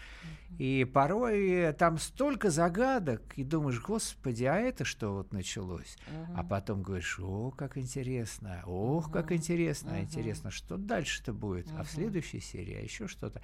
И 0.59 0.85
порой 0.85 1.73
там 1.75 1.99
столько 1.99 2.51
загадок, 2.51 3.35
и 3.37 3.45
думаешь, 3.45 3.81
господи, 3.81 4.45
а 4.45 4.57
это 4.57 4.85
что 4.85 5.15
вот 5.15 5.33
началось? 5.33 5.97
А 6.37 6.43
потом 6.45 6.83
говоришь, 6.83 7.19
о, 7.21 7.51
как 7.51 7.77
интересно, 7.79 8.63
ох, 8.67 9.11
как 9.11 9.33
интересно, 9.33 9.95
а 9.95 10.01
интересно, 10.01 10.51
что 10.51 10.77
дальше-то 10.77 11.33
будет, 11.33 11.67
а 11.77 11.83
в 11.83 11.91
следующей 11.91 12.41
серии, 12.41 12.75
а 12.75 12.81
еще 12.81 13.09
что-то. 13.09 13.41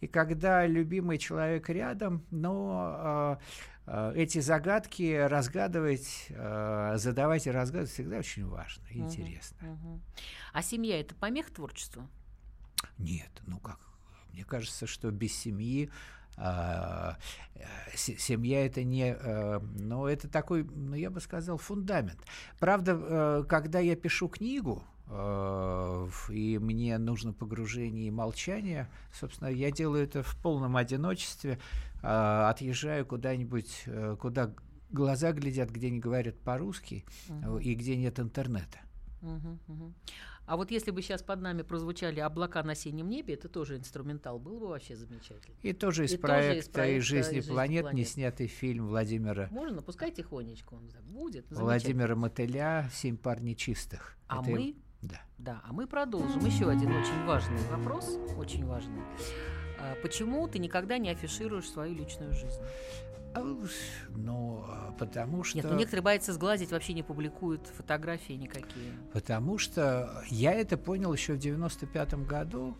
И 0.00 0.06
когда 0.06 0.66
любимый 0.66 1.18
человек 1.18 1.68
рядом, 1.68 2.24
но 2.30 3.38
а, 3.86 4.12
эти 4.14 4.38
загадки 4.40 5.16
разгадывать, 5.26 6.28
а, 6.30 6.96
задавать 6.98 7.46
и 7.46 7.50
разгадывать 7.50 7.90
всегда 7.90 8.18
очень 8.18 8.46
важно 8.46 8.86
и 8.88 8.98
интересно. 8.98 9.56
Мгм. 9.60 10.02
А 10.52 10.62
семья 10.62 11.00
это 11.00 11.14
помех 11.14 11.50
творчеству? 11.50 12.08
Нет, 12.98 13.30
ну 13.46 13.58
как, 13.58 13.78
мне 14.32 14.44
кажется, 14.44 14.86
что 14.86 15.10
без 15.10 15.32
семьи 15.34 15.84
э, 15.84 15.88
се- 15.88 15.90
семья 17.94 18.66
это 18.66 18.82
не, 18.82 19.16
э, 19.18 19.60
ну 19.78 20.06
это 20.06 20.28
такой, 20.28 20.64
ну 20.64 20.94
я 20.94 21.10
бы 21.10 21.20
сказал, 21.20 21.58
фундамент. 21.58 22.18
Правда, 22.58 22.98
э, 22.98 23.44
когда 23.48 23.78
я 23.78 23.96
пишу 23.96 24.28
книгу, 24.28 24.82
э, 25.08 26.08
и 26.30 26.58
мне 26.58 26.98
нужно 26.98 27.32
погружение 27.32 28.08
и 28.08 28.10
молчание, 28.10 28.88
собственно, 29.12 29.48
я 29.48 29.70
делаю 29.70 30.04
это 30.04 30.22
в 30.22 30.36
полном 30.36 30.76
одиночестве, 30.76 31.58
а, 32.04 32.50
отъезжаю 32.50 33.06
куда-нибудь, 33.06 33.84
куда 34.18 34.52
глаза 34.92 35.32
глядят, 35.32 35.70
где 35.70 35.90
не 35.90 35.98
говорят 35.98 36.38
по-русски 36.38 37.04
э, 37.28 37.58
и 37.62 37.74
где 37.74 37.96
нет 37.96 38.20
интернета. 38.20 38.78
Мгм. 39.20 39.94
А 40.46 40.56
вот 40.56 40.70
если 40.70 40.90
бы 40.90 41.02
сейчас 41.02 41.22
под 41.22 41.40
нами 41.40 41.62
прозвучали 41.62 42.20
облака 42.20 42.62
на 42.62 42.74
синем 42.74 43.08
небе, 43.08 43.34
это 43.34 43.48
тоже 43.48 43.76
инструментал, 43.76 44.38
был 44.38 44.58
бы 44.58 44.68
вообще 44.68 44.96
замечательно. 44.96 45.54
И 45.62 45.72
тоже 45.72 46.04
из 46.04 46.12
И 46.12 46.16
тоже 46.16 46.18
из 46.18 46.20
проекта 46.20 46.58
«Из 46.58 46.68
проекта 46.68 47.06
жизни 47.06 47.38
«Из 47.38 47.44
жизни 47.44 47.52
планет» 47.52 47.82
планет». 47.82 47.98
неснятый 47.98 48.46
фильм 48.48 48.88
Владимира 48.88 49.48
Можно, 49.50 49.82
пускай 49.82 50.10
тихонечко 50.10 50.74
он 50.74 50.90
будет. 51.04 51.46
Владимира 51.50 52.16
Мотыля 52.16 52.90
«Семь 52.92 53.16
пар 53.16 53.40
нечистых». 53.40 54.16
А 54.26 54.40
Это- 54.42 54.50
мы, 54.50 54.74
Да. 55.00 55.20
да, 55.38 55.62
а 55.64 55.72
мы 55.72 55.86
продолжим. 55.86 56.44
Еще 56.44 56.68
один 56.68 56.90
очень 56.90 57.24
важный 57.24 57.58
вопрос, 57.70 58.18
очень 58.36 58.66
важный. 58.66 59.02
А 59.78 59.94
Почему 60.02 60.46
ты 60.48 60.58
никогда 60.58 60.98
не 60.98 61.10
афишируешь 61.10 61.68
свою 61.68 61.94
личную 61.94 62.32
жизнь? 62.32 62.60
А, 63.34 63.56
Ну, 64.14 64.64
а, 64.68 64.92
потому 64.98 65.44
что... 65.44 65.56
Нет, 65.58 65.66
ну 65.68 65.76
некоторые 65.76 66.02
боятся 66.02 66.32
сглазить, 66.32 66.70
вообще 66.70 66.92
не 66.92 67.02
публикуют 67.02 67.66
фотографии 67.66 68.34
никакие. 68.34 68.92
Потому 69.12 69.58
что 69.58 70.22
я 70.28 70.52
это 70.52 70.76
понял 70.76 71.12
еще 71.12 71.34
в 71.34 71.38
95 71.38 72.14
году, 72.26 72.76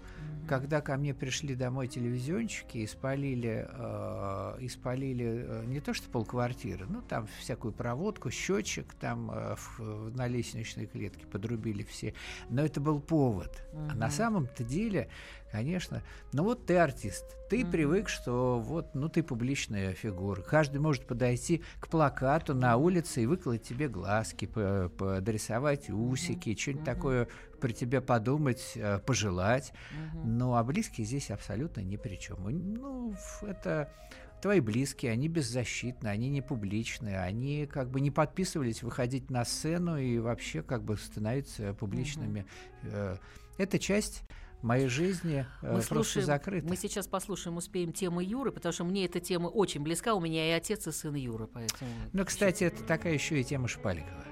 когда 0.49 0.81
ко 0.81 0.97
мне 0.97 1.15
пришли 1.15 1.55
домой 1.55 1.87
телевизионщики 1.89 2.79
и 2.79 2.87
спалили, 2.87 3.67
э, 3.71 4.57
и 4.61 4.69
спалили 4.69 5.45
э, 5.47 5.65
не 5.67 5.81
то 5.81 5.95
что 5.95 6.11
полквартиры, 6.11 6.85
ну 6.89 7.01
там 7.01 7.29
всякую 7.39 7.73
проводку, 7.73 8.31
счетчик 8.31 8.93
там 8.95 9.31
э, 9.31 9.55
в- 9.57 10.11
на 10.17 10.27
лестничной 10.27 10.87
клетке 10.87 11.27
подрубили 11.27 11.85
все. 11.85 12.15
Но 12.51 12.65
это 12.65 12.81
был 12.81 13.01
повод. 13.01 13.63
А 13.91 13.95
на 13.95 14.11
самом-то 14.11 14.65
деле, 14.65 15.09
конечно, 15.53 16.03
ну 16.33 16.43
вот 16.43 16.67
ты 16.67 16.77
артист, 16.77 17.25
ты 17.49 17.61
Мгм. 17.61 17.71
привык, 17.71 18.09
что 18.09 18.59
вот, 18.59 18.95
ну 18.95 19.09
ты 19.09 19.23
публичная 19.23 19.93
фигура. 19.95 20.42
Каждый 20.43 20.79
может 20.79 21.07
подойти 21.07 21.63
к 21.81 21.89
плакату 21.89 22.55
на 22.55 22.77
улице 22.77 23.23
и 23.23 23.27
выколоть 23.27 23.63
тебе 23.63 23.89
глазки, 23.89 24.47
по- 24.47 24.91
подрисовать 24.97 25.91
усики, 25.91 26.55
что-нибудь 26.57 26.83
Мгм. 26.83 26.95
такое 26.95 27.29
про 27.61 27.71
тебя 27.73 28.01
подумать, 28.01 28.73
э, 28.77 28.99
пожелать. 28.99 29.73
Мгм. 30.15 30.39
Ну, 30.39 30.55
а 30.55 30.65
близкие 30.65 31.07
здесь 31.07 31.31
абсолютно 31.31 31.81
ни 31.81 31.97
при 31.97 32.17
чем. 32.17 32.39
Ну, 32.49 33.15
это 33.43 33.93
твои 34.41 34.59
близкие, 34.61 35.13
они 35.13 35.29
беззащитны, 35.29 36.09
они 36.09 36.29
не 36.29 36.43
публичные, 36.43 37.21
они 37.21 37.67
как 37.67 37.91
бы 37.91 38.01
не 38.01 38.11
подписывались 38.11 38.83
выходить 38.83 39.31
на 39.31 39.45
сцену 39.45 39.97
и 39.99 40.19
вообще 40.19 40.63
как 40.63 40.83
бы 40.83 40.97
становиться 40.97 41.75
публичными. 41.75 42.45
Э, 42.83 43.17
Это 43.59 43.79
часть 43.79 44.23
моей 44.63 44.89
жизни 44.89 45.47
э, 45.63 45.67
Мы 45.67 45.69
просто 45.83 45.95
слушаем, 45.95 46.27
закрыта. 46.27 46.69
мы 46.69 46.77
сейчас 46.77 47.07
послушаем, 47.07 47.57
успеем 47.57 47.93
темы 47.93 48.25
Юры, 48.25 48.53
потому 48.53 48.73
что 48.73 48.85
мне 48.85 49.05
эта 49.05 49.21
тема 49.21 49.49
очень 49.49 49.83
близка. 49.83 50.15
У 50.15 50.21
меня 50.21 50.49
и 50.49 50.53
отец, 50.53 50.87
и 50.87 50.93
сын 50.93 51.15
Юра, 51.15 51.47
поэтому... 51.47 51.91
Ну, 52.13 52.25
кстати, 52.25 52.65
это 52.65 52.83
такая 52.85 53.15
еще 53.15 53.41
и 53.41 53.45
тема 53.45 53.69
Шпаликова. 53.69 54.25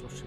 Слушай. 0.00 0.26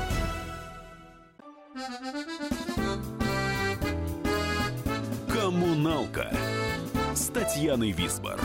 Висбор. 7.89 8.39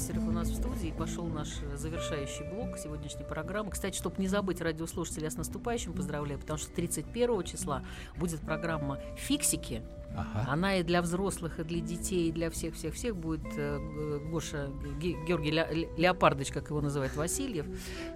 Олег 0.00 0.14
Нестеров 0.14 0.28
у 0.28 0.32
нас 0.32 0.48
в 0.48 0.54
студии. 0.56 0.94
Пошел 0.96 1.26
наш 1.26 1.48
э, 1.62 1.76
завершающий 1.76 2.44
блок 2.50 2.78
сегодняшней 2.78 3.24
программы. 3.24 3.70
Кстати, 3.70 3.96
чтобы 3.96 4.16
не 4.18 4.28
забыть 4.28 4.60
радиослушателей, 4.60 5.24
я 5.24 5.30
с 5.30 5.36
наступающим 5.36 5.92
поздравляю, 5.92 6.40
потому 6.40 6.58
что 6.58 6.70
31 6.72 7.42
числа 7.44 7.82
будет 8.16 8.40
программа 8.40 8.98
«Фиксики». 9.16 9.82
Ага. 10.16 10.44
Она 10.50 10.76
и 10.76 10.82
для 10.82 11.02
взрослых, 11.02 11.60
и 11.60 11.64
для 11.64 11.80
детей, 11.80 12.30
и 12.30 12.32
для 12.32 12.50
всех-всех-всех 12.50 13.14
будет 13.14 13.44
э, 13.56 14.18
Гоша 14.30 14.68
Ге- 15.00 15.16
Георгий 15.24 15.52
Ле- 15.52 15.68
Ле- 15.70 15.88
Леопардович, 15.98 16.50
как 16.50 16.70
его 16.70 16.80
называет 16.80 17.14
Васильев, 17.14 17.66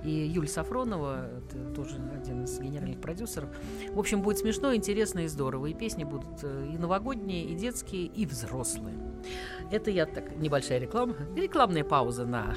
и 0.04 0.10
Юль 0.10 0.48
Сафронова, 0.48 1.28
это 1.38 1.72
тоже 1.72 1.96
один 2.20 2.44
из 2.44 2.58
генеральных 2.58 3.00
продюсеров. 3.00 3.48
В 3.92 3.98
общем, 3.98 4.22
будет 4.22 4.38
смешно, 4.38 4.74
интересно 4.74 5.20
и 5.20 5.28
здорово. 5.28 5.66
И 5.66 5.74
песни 5.74 6.02
будут 6.02 6.42
э, 6.42 6.70
и 6.74 6.78
новогодние, 6.78 7.44
и 7.44 7.54
детские, 7.54 8.06
и 8.06 8.26
взрослые. 8.26 8.96
Это 9.70 9.90
я 9.90 10.06
так, 10.06 10.36
небольшая 10.36 10.78
реклама, 10.78 11.14
рекламная 11.36 11.84
пауза 11.84 12.26
на, 12.26 12.54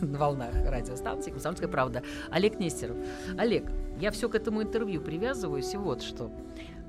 на 0.00 0.18
волнах 0.20 0.54
радиостанции 0.54 1.30
«Комсомольская 1.30 1.68
правда». 1.68 2.02
Олег 2.30 2.58
Нестеров. 2.58 2.96
Олег, 3.36 3.64
я 4.00 4.10
все 4.10 4.28
к 4.28 4.34
этому 4.34 4.62
интервью 4.62 5.00
привязываюсь, 5.00 5.72
и 5.74 5.76
вот 5.76 6.02
что. 6.02 6.30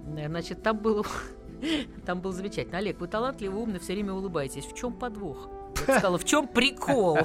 Значит, 0.06 0.64
там 0.64 0.78
было... 0.78 1.06
Там 2.06 2.22
был 2.22 2.32
замечательно. 2.32 2.78
Олег, 2.78 3.02
вы 3.02 3.10
талантливый, 3.10 3.62
умный, 3.62 3.80
все 3.80 3.94
время 3.94 4.14
улыбаетесь. 4.14 4.66
В 4.66 4.74
чем 4.74 4.94
подвох? 4.94 5.50
Я 5.88 5.98
сказала, 5.98 6.18
в 6.18 6.24
чем 6.24 6.48
прикол? 6.48 7.20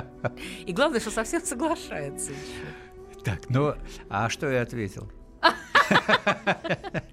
И 0.66 0.72
главное, 0.72 1.00
что 1.00 1.10
совсем 1.10 1.42
соглашается 1.42 2.30
еще. 2.30 3.24
Так, 3.24 3.40
ну, 3.48 3.74
а 4.08 4.28
что 4.28 4.48
я 4.48 4.62
ответил? 4.62 5.10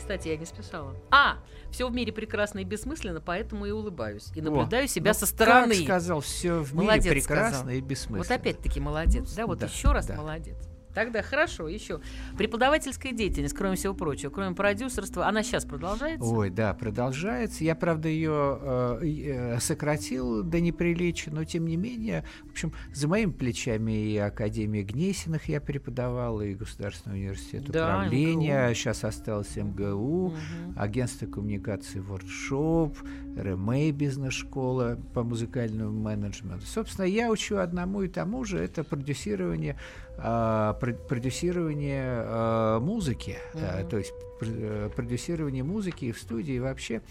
Кстати, 0.05 0.27
я 0.27 0.37
не 0.37 0.45
спешала. 0.45 0.95
А, 1.09 1.39
все 1.71 1.87
в 1.87 1.91
мире 1.91 2.13
прекрасно 2.13 2.59
и 2.59 2.63
бессмысленно, 2.63 3.21
поэтому 3.21 3.65
и 3.65 3.71
улыбаюсь. 3.71 4.31
И 4.35 4.41
наблюдаю 4.41 4.85
О, 4.85 4.87
себя 4.87 5.13
ну, 5.13 5.19
со 5.19 5.25
стороны. 5.25 5.73
Как 5.73 5.83
сказал, 5.83 6.19
все 6.21 6.59
в 6.59 6.75
мире 6.75 6.85
Молодец 6.85 7.11
прекрасно 7.11 7.57
сказал. 7.57 7.73
и 7.73 7.81
бессмысленно. 7.81 8.17
Вот 8.19 8.29
опять-таки 8.29 8.79
молодец. 8.79 9.33
Да, 9.33 9.47
вот 9.47 9.57
да, 9.57 9.65
еще 9.65 9.93
раз 9.93 10.05
да. 10.05 10.15
молодец. 10.15 10.57
Тогда 10.95 11.21
хорошо, 11.21 11.67
еще. 11.67 11.99
Преподавательская 12.37 13.11
деятельность, 13.11 13.53
кроме 13.53 13.75
всего 13.75 13.93
прочего, 13.93 14.29
кроме 14.31 14.55
продюсерства, 14.55 15.27
она 15.27 15.43
сейчас 15.43 15.65
продолжается? 15.65 16.25
Ой, 16.27 16.49
да, 16.49 16.73
продолжается. 16.73 17.63
Я, 17.65 17.75
правда, 17.75 18.07
ее 18.07 18.59
э, 18.61 18.99
э, 19.03 19.59
сократил 19.59 20.41
до 20.41 20.61
неприличия, 20.61 21.33
но 21.33 21.43
тем 21.43 21.67
не 21.67 21.75
менее, 21.75 22.23
в 22.45 22.51
общем, 22.51 22.71
за 22.93 23.07
моими 23.09 23.31
плечами 23.31 23.91
и 23.91 24.17
Академия 24.17 24.83
Гнесиных 24.83 25.49
я 25.49 25.59
преподавал, 25.59 26.41
и 26.41 26.53
Государственный 26.53 27.17
университет 27.17 27.65
Да, 27.69 27.97
управления, 27.97 28.67
МГУ. 28.67 28.73
сейчас 28.75 29.03
осталось 29.03 29.55
МГУ, 29.57 30.29
Мгм. 30.29 30.73
агентство 30.79 31.25
коммуникации 31.27 31.99
Вордшоп, 31.99 32.97
РМА 33.37 33.91
бизнес-школа 33.91 34.97
по 35.13 35.23
музыкальному 35.23 35.91
менеджменту. 35.91 36.65
Собственно, 36.65 37.05
я 37.05 37.29
учу 37.29 37.57
одному 37.57 38.03
и 38.03 38.07
тому 38.07 38.45
же, 38.45 38.59
это 38.59 38.85
продюсирование, 38.85 39.73
про- 39.73 40.04
продюсирование 40.17 42.03
а, 42.25 42.79
музыки, 42.79 43.37
а, 43.53 43.79
Мгм. 43.81 43.89
то 43.89 43.97
есть 43.97 44.13
пр- 44.39 44.49
э, 44.51 44.89
продюсирование 44.95 45.63
музыки 45.63 46.11
в 46.11 46.19
студии 46.19 46.59
вообще. 46.59 47.01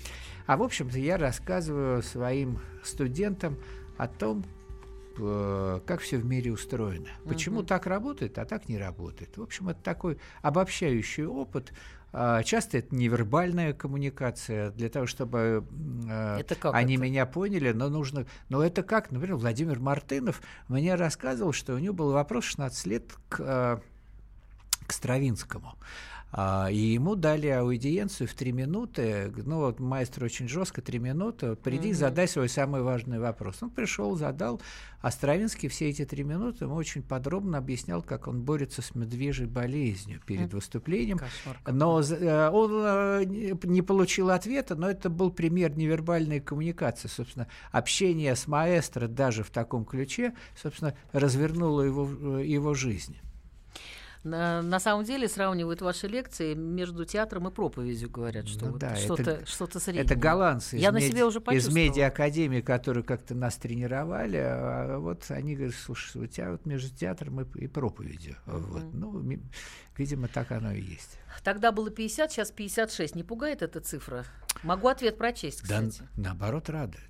А 0.46 0.56
в 0.56 0.62
общем-то 0.62 0.98
я 0.98 1.16
рассказываю 1.16 2.02
своим 2.02 2.58
студентам 2.82 3.56
о 3.96 4.08
том, 4.08 4.44
э, 5.18 5.80
как 5.86 6.00
все 6.00 6.18
в 6.18 6.24
мире 6.24 6.52
устроено. 6.52 7.08
Почему 7.24 7.58
Мгм. 7.60 7.66
так 7.66 7.86
работает, 7.86 8.38
а 8.38 8.44
так 8.44 8.68
не 8.68 8.78
работает. 8.78 9.36
В 9.36 9.42
общем, 9.42 9.68
это 9.68 9.80
такой 9.82 10.18
обобщающий 10.42 11.24
опыт. 11.26 11.72
А, 12.16 12.44
Часто 12.44 12.78
это 12.78 12.94
невербальная 12.94 13.72
коммуникация 13.72 14.70
для 14.70 14.88
того, 14.88 15.06
чтобы 15.06 15.66
э, 16.08 16.36
Это 16.38 16.54
как 16.54 16.72
они 16.72 16.94
это? 16.94 17.02
меня 17.02 17.26
поняли, 17.26 17.72
но 17.72 17.88
нужно... 17.88 18.24
Но 18.48 18.62
это 18.62 18.84
как, 18.84 19.10
например, 19.10 19.36
Владимир 19.36 19.80
Мартынов 19.80 20.40
мне 20.68 20.94
рассказывал, 20.94 21.52
что 21.52 21.74
у 21.74 21.78
него 21.78 21.92
был 21.92 22.12
вопрос 22.12 22.44
16 22.44 22.86
лет 22.86 23.12
к, 23.28 23.40
э, 23.40 23.78
к 24.86 24.92
Стравинскому. 24.92 25.74
А, 26.36 26.68
И 26.68 26.76
ему 26.76 27.14
дали 27.14 27.46
аудиенцию 27.46 28.26
в 28.26 28.34
три 28.34 28.50
минуты. 28.50 29.32
Ну, 29.36 29.58
вот 29.58 29.78
маэстро 29.78 30.24
очень 30.24 30.48
жестко, 30.48 30.82
три 30.82 30.98
минуты. 30.98 31.54
Приди, 31.54 31.90
Мгм. 31.90 31.96
задай 31.96 32.26
свой 32.26 32.48
самый 32.48 32.82
важный 32.82 33.20
вопрос. 33.20 33.62
Он 33.62 33.70
пришел, 33.70 34.16
задал. 34.16 34.60
А 35.00 35.12
Стравинский 35.12 35.68
все 35.68 35.90
эти 35.90 36.04
три 36.04 36.24
минуты 36.24 36.64
ему 36.64 36.74
очень 36.74 37.02
подробно 37.04 37.58
объяснял, 37.58 38.02
как 38.02 38.26
он 38.26 38.42
борется 38.42 38.82
с 38.82 38.96
медвежьей 38.96 39.46
болезнью 39.46 40.20
перед 40.26 40.46
Мгм. 40.48 40.56
выступлением. 40.56 41.18
Кошмар. 41.18 41.60
Но 41.70 42.00
э, 42.00 42.50
он 42.50 42.72
э, 42.84 43.24
не 43.26 43.54
не 43.74 43.82
получил 43.82 44.30
ответа, 44.30 44.74
но 44.74 44.90
это 44.90 45.10
был 45.10 45.30
пример 45.30 45.76
невербальной 45.76 46.40
коммуникации. 46.40 47.06
Собственно, 47.06 47.46
общение 47.70 48.34
с 48.34 48.48
маэстро 48.48 49.06
даже 49.06 49.44
в 49.44 49.50
таком 49.50 49.84
ключе, 49.84 50.34
собственно, 50.60 50.96
развернуло 51.12 51.82
его, 51.82 52.40
э, 52.40 52.44
его 52.44 52.74
жизнь. 52.74 53.16
На, 54.24 54.62
на 54.62 54.80
самом 54.80 55.04
деле 55.04 55.28
сравнивают 55.28 55.82
ваши 55.82 56.08
лекции 56.08 56.54
между 56.54 57.04
театром 57.04 57.46
и 57.48 57.50
проповедью, 57.50 58.08
говорят, 58.10 58.48
что 58.48 58.64
Ну 58.66 58.70
вот 58.72 58.80
да, 58.80 58.92
это 58.92 59.00
что-то, 59.02 59.22
г- 59.22 59.46
что-то 59.46 59.80
среднее. 59.80 60.04
Это 60.04 60.16
голландцы 60.16 60.76
Я 60.76 60.88
из, 60.88 60.92
на 60.94 60.96
меди- 60.98 61.08
себе 61.10 61.24
уже 61.26 61.40
из 61.52 61.68
медиа-академии, 61.68 62.62
которые 62.62 63.04
как-то 63.04 63.34
нас 63.34 63.56
тренировали. 63.56 64.38
А 64.38 64.98
вот 64.98 65.24
они 65.28 65.54
говорят, 65.54 65.74
слушай, 65.74 66.22
у 66.22 66.26
тебя 66.26 66.52
вот 66.52 66.64
между 66.64 66.88
театром 66.96 67.42
и, 67.42 67.58
и 67.64 67.66
проповедью. 67.66 68.36
Вот. 68.46 68.84
Ну, 68.94 69.22
видимо, 69.98 70.28
так 70.28 70.50
оно 70.52 70.72
и 70.72 70.80
есть. 70.80 71.18
Тогда 71.42 71.70
было 71.70 71.90
50, 71.90 72.32
сейчас 72.32 72.50
56. 72.50 73.14
Не 73.14 73.24
пугает 73.24 73.60
эта 73.60 73.80
цифра? 73.80 74.24
Могу 74.62 74.88
ответ 74.88 75.18
прочесть, 75.18 75.68
Да, 75.68 75.82
кстати. 75.82 76.08
наоборот, 76.16 76.70
радует. 76.70 77.04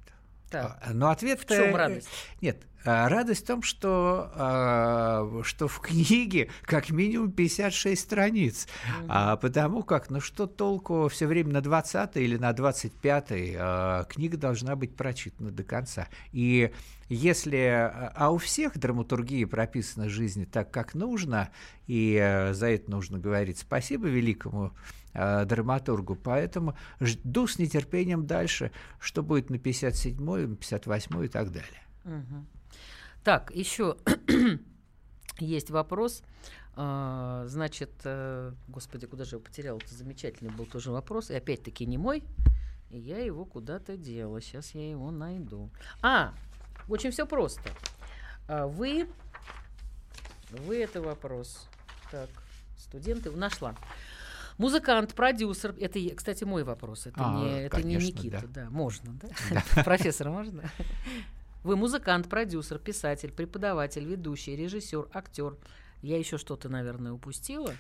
Так. 0.51 0.78
А, 0.82 0.92
Но 0.92 1.11
ответ 1.11 1.40
В 1.40 1.47
чем 1.47 1.74
радость? 1.74 2.09
Нет, 2.40 2.64
а, 2.84 3.09
радость 3.09 3.45
в 3.45 3.47
том, 3.47 3.62
что, 3.62 4.30
а, 4.34 5.40
что 5.42 5.68
в 5.68 5.80
книге 5.80 6.51
как 6.62 6.90
минимум 6.90 7.32
56 7.32 8.01
страниц. 8.01 8.68
А, 9.09 9.36
потому 9.36 9.82
как, 9.82 10.11
ну 10.11 10.20
что 10.20 10.47
толку 10.47 11.09
все 11.09 11.26
время 11.26 11.55
на 11.55 11.61
20 11.62 12.16
или 12.16 12.36
на 12.36 12.53
25 12.53 13.26
а, 13.30 14.05
книга 14.05 14.36
должна 14.36 14.76
быть 14.76 14.97
прочитана 14.97 15.51
до 15.51 15.64
конца. 15.64 16.09
И 16.32 16.70
если... 17.09 17.90
А 18.14 18.30
у 18.30 18.38
всех 18.38 18.78
драматургия 18.78 19.47
прописана 19.47 20.07
в 20.07 20.11
жизни 20.11 20.45
так, 20.45 20.70
как 20.70 20.95
нужно, 20.95 21.51
и 21.86 22.18
а, 22.20 22.53
за 22.53 22.66
это 22.68 22.90
нужно 22.90 23.18
говорить 23.18 23.59
спасибо 23.59 24.09
великому 24.09 24.72
э, 25.15 25.45
драматургу. 25.45 26.17
Поэтому 26.17 26.77
жду 27.01 27.47
с 27.47 27.59
нетерпением 27.59 28.27
дальше, 28.27 28.71
что 28.99 29.23
будет 29.23 29.51
на 29.51 29.57
57-й, 29.57 30.45
58-й 30.47 31.25
и 31.25 31.29
так 31.29 31.51
далее. 31.51 31.83
Мгм. 32.05 32.47
Так, 33.23 33.51
еще 33.55 33.97
есть 35.39 35.71
вопрос. 35.71 36.23
А, 36.77 37.45
Значит, 37.47 37.93
э, 38.05 38.53
господи, 38.69 39.07
куда 39.07 39.25
же 39.25 39.37
я 39.37 39.43
потерял? 39.43 39.79
Это 39.79 39.95
замечательный 39.95 40.51
был 40.51 40.67
тоже 40.67 40.91
вопрос. 40.91 41.31
И 41.31 41.35
опять-таки 41.35 41.87
не 41.87 41.99
мой. 41.99 42.23
И 42.91 42.99
я 42.99 43.19
его 43.19 43.45
куда-то 43.45 43.97
дела. 43.97 44.41
Сейчас 44.41 44.75
я 44.75 44.91
его 44.91 45.11
найду. 45.11 45.71
А, 46.03 46.35
очень 46.89 47.11
все 47.11 47.27
просто. 47.27 47.62
А 48.47 48.67
Вы, 48.67 49.09
вы 50.51 50.77
это 50.83 51.01
вопрос. 51.01 51.69
Так, 52.11 52.29
студенты, 52.77 53.31
нашла. 53.31 53.75
Музыкант, 54.59 55.15
продюсер. 55.15 55.75
Это, 55.81 55.99
кстати, 56.15 56.45
мой 56.45 56.63
вопрос. 56.65 57.07
Это, 57.07 57.17
А, 57.19 57.35
не, 57.35 57.63
это 57.65 57.77
не 57.79 57.83
конечно, 57.83 58.07
Никита. 58.07 58.41
да. 58.43 58.63
Да, 58.65 58.71
можно, 58.71 59.13
да? 59.21 59.29
Профессор, 59.85 60.31
можно? 60.31 60.71
Вы 61.65 61.77
музыкант, 61.77 62.29
продюсер, 62.29 62.79
писатель, 62.79 63.33
преподаватель, 63.33 64.05
ведущий, 64.05 64.55
режиссер, 64.55 65.09
актер. 65.13 65.57
Я 66.03 66.19
еще 66.19 66.39
что-то, 66.39 66.69
наверное, 66.69 67.13
упустила. 67.13 67.73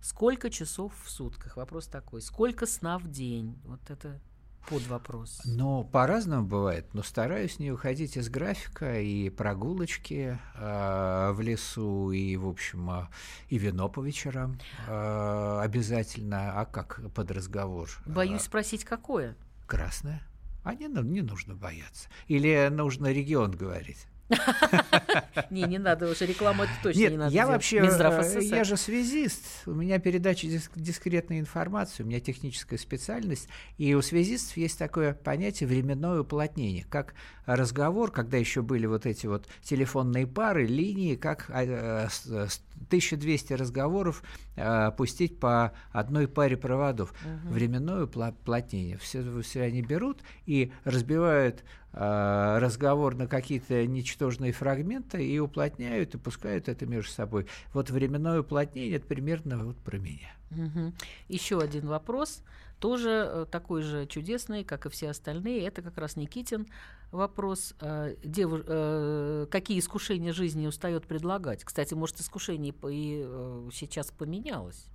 Сколько 0.00 0.50
часов 0.50 0.92
в 1.04 1.10
сутках? 1.10 1.56
Вопрос 1.56 1.86
такой. 1.88 2.22
Сколько 2.22 2.66
сна 2.66 2.98
в 2.98 3.10
день? 3.10 3.58
Вот 3.64 3.80
это 3.88 4.20
под 4.68 4.86
вопрос. 4.86 5.40
Но 5.44 5.84
по-разному 5.84 6.46
бывает, 6.46 6.86
но 6.94 7.02
стараюсь 7.02 7.58
не 7.58 7.70
уходить 7.72 8.16
из 8.16 8.28
графика 8.28 9.00
и 9.00 9.28
прогулочки 9.30 10.38
э, 10.54 11.30
в 11.32 11.40
лесу, 11.40 12.10
и, 12.12 12.36
в 12.36 12.48
общем, 12.48 12.88
а, 12.90 13.08
и 13.48 13.58
вино 13.58 13.88
по 13.88 14.00
вечерам 14.00 14.58
э, 14.88 15.60
обязательно. 15.62 16.60
А 16.60 16.64
как 16.64 17.00
под 17.14 17.30
разговор? 17.30 17.88
Боюсь 18.06 18.42
А, 18.42 18.44
спросить, 18.44 18.84
какое? 18.84 19.36
красное. 19.66 20.22
А 20.62 20.74
не, 20.74 20.88
ну- 20.88 21.02
не 21.02 21.20
нужно 21.22 21.54
бояться. 21.54 22.08
Или 22.26 22.68
нужно 22.70 23.12
регион 23.12 23.50
говорить? 23.50 24.06
Не, 25.50 25.62
не 25.64 25.78
надо 25.78 26.08
уже 26.10 26.26
рекламу, 26.26 26.64
это 26.64 26.72
точно 26.82 26.98
Нет, 27.00 27.10
не 27.12 27.18
надо 27.18 27.32
я 27.34 27.42
делать. 27.42 27.52
вообще, 27.56 27.80
Минздрав 27.80 28.24
э, 28.36 28.42
я 28.42 28.64
же 28.64 28.76
связист, 28.76 29.44
у 29.66 29.72
меня 29.72 29.98
передача 29.98 30.46
дис- 30.46 30.70
дискретной 30.74 31.40
информации, 31.40 32.02
у 32.02 32.06
меня 32.06 32.20
техническая 32.20 32.78
специальность, 32.78 33.48
и 33.78 33.94
у 33.94 34.02
связистов 34.02 34.56
есть 34.56 34.78
такое 34.78 35.12
понятие 35.14 35.68
временное 35.68 36.20
уплотнение, 36.20 36.84
как 36.88 37.14
разговор, 37.46 38.10
когда 38.10 38.36
еще 38.38 38.62
были 38.62 38.86
вот 38.86 39.06
эти 39.06 39.26
вот 39.26 39.46
телефонные 39.62 40.26
пары, 40.26 40.66
линии, 40.66 41.14
как 41.16 41.46
э, 41.50 42.08
с- 42.10 42.24
с 42.26 42.62
1200 42.88 43.52
разговоров 43.52 44.22
э, 44.56 44.90
пустить 44.96 45.38
по 45.38 45.72
одной 45.92 46.28
паре 46.28 46.56
проводов. 46.56 47.12
Временное 47.44 48.04
уплотнение. 48.04 48.98
Все, 48.98 49.22
все 49.42 49.62
они 49.62 49.82
берут 49.82 50.22
и 50.46 50.72
разбивают 50.84 51.60
э, 51.60 51.83
разговор 51.96 53.14
на 53.14 53.26
какие-то 53.26 53.86
ничтожные 53.86 54.52
фрагменты 54.52 55.26
и 55.26 55.38
уплотняют 55.38 56.14
и 56.14 56.18
пускают 56.18 56.68
это 56.68 56.86
между 56.86 57.12
собой. 57.12 57.46
Вот 57.72 57.90
временное 57.90 58.40
уплотнение 58.40 58.96
это 58.96 59.06
примерно 59.06 59.64
вот 59.64 59.76
про 59.78 59.98
меня. 59.98 60.34
Мгм. 60.50 60.94
Еще 61.28 61.60
один 61.60 61.86
вопрос, 61.86 62.42
тоже 62.78 63.10
э, 63.26 63.46
такой 63.50 63.82
же 63.82 64.06
чудесный, 64.06 64.64
как 64.64 64.86
и 64.86 64.88
все 64.90 65.10
остальные. 65.10 65.66
Это 65.66 65.82
как 65.82 65.96
раз 65.98 66.16
Никитин 66.16 66.66
вопрос. 67.12 67.74
Э, 67.80 68.14
э, 68.22 69.46
какие 69.50 69.78
искушения 69.78 70.32
жизни 70.32 70.66
устает 70.66 71.06
предлагать? 71.06 71.64
Кстати, 71.64 71.94
может, 71.94 72.20
искушение 72.20 72.74
и 72.90 73.24
э, 73.26 73.70
сейчас 73.72 74.10
поменялось? 74.10 74.86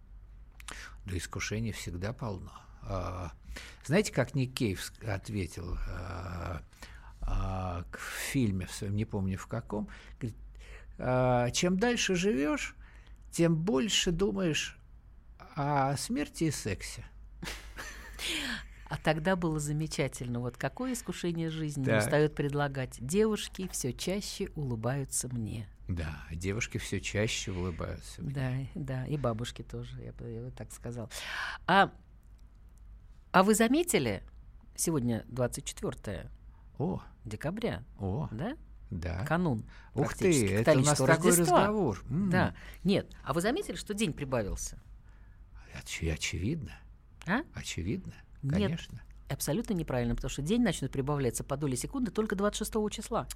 Да 1.06 1.18
искушений 1.18 1.72
всегда 1.72 2.14
полно. 2.14 2.52
А, 2.84 3.32
Знаете, 3.86 4.14
как 4.14 4.36
Ник 4.36 4.54
Кейв 4.54 4.80
ск- 4.80 5.10
ответил 5.10 5.78
а, 7.32 7.84
к- 7.92 7.98
в 8.00 8.10
фильме, 8.32 8.66
в 8.66 8.72
своем, 8.72 8.96
не 8.96 9.06
помню 9.06 9.38
в 9.38 9.46
каком, 9.48 9.88
говорит, 10.20 10.38
«А, 10.98 11.50
чем 11.52 11.78
дальше 11.78 12.16
живешь, 12.16 12.76
тем 13.32 13.56
больше 13.56 14.12
думаешь 14.12 14.78
о 15.56 15.96
смерти 15.98 16.46
и 16.46 16.52
сексе. 16.52 17.06
А 18.90 18.98
тогда 18.98 19.36
было 19.36 19.60
замечательно. 19.60 20.40
Вот 20.40 20.58
какое 20.58 20.94
искушение 20.94 21.52
жизни 21.52 21.86
Так. 21.86 22.02
устает 22.04 22.34
предлагать? 22.34 22.98
Девушки 23.00 23.68
все 23.72 23.94
чаще 23.94 24.50
улыбаются 24.56 25.28
мне. 25.30 25.70
Да, 25.88 26.24
девушки 26.32 26.80
все 26.80 27.00
чаще 27.00 27.52
улыбаются. 27.52 28.22
мне. 28.24 28.34
Да, 28.34 28.52
да, 28.74 29.06
и 29.06 29.16
бабушки 29.18 29.62
тоже, 29.62 30.02
я 30.02 30.12
бы, 30.14 30.28
я 30.30 30.42
бы 30.42 30.50
так 30.52 30.72
сказал. 30.72 31.10
А, 31.68 31.92
а 33.32 33.44
вы 33.44 33.54
заметили, 33.54 34.24
сегодня 34.76 35.24
24 35.28 36.30
О, 36.80 37.02
декабря, 37.26 37.84
о, 38.00 38.28
да? 38.32 38.56
да. 38.90 39.26
Канун. 39.26 39.64
Ух 39.94 40.16
ты, 40.16 40.48
это 40.56 40.72
у 40.72 40.80
нас 40.80 40.98
такой 40.98 41.08
Рождества. 41.16 41.60
разговор. 41.60 42.02
М, 42.10 42.30
Да. 42.32 42.56
Нет. 42.84 43.12
А 43.24 43.34
вы 43.34 43.42
заметили, 43.42 43.76
что 43.76 43.94
день 43.94 44.14
прибавился? 44.14 44.82
оч- 45.76 46.12
очевидно, 46.12 46.72
А? 47.28 47.42
очевидно, 47.54 48.14
Нет. 48.42 48.54
конечно. 48.54 49.02
Абсолютно 49.30 49.74
неправильно, 49.74 50.16
потому 50.16 50.32
что 50.32 50.42
день 50.42 50.64
начнет 50.64 50.92
прибавляться 50.92 51.44
по 51.44 51.56
доле 51.58 51.78
секунды 51.78 52.10
только 52.12 52.36
26 52.36 52.90
числа. 52.90 53.28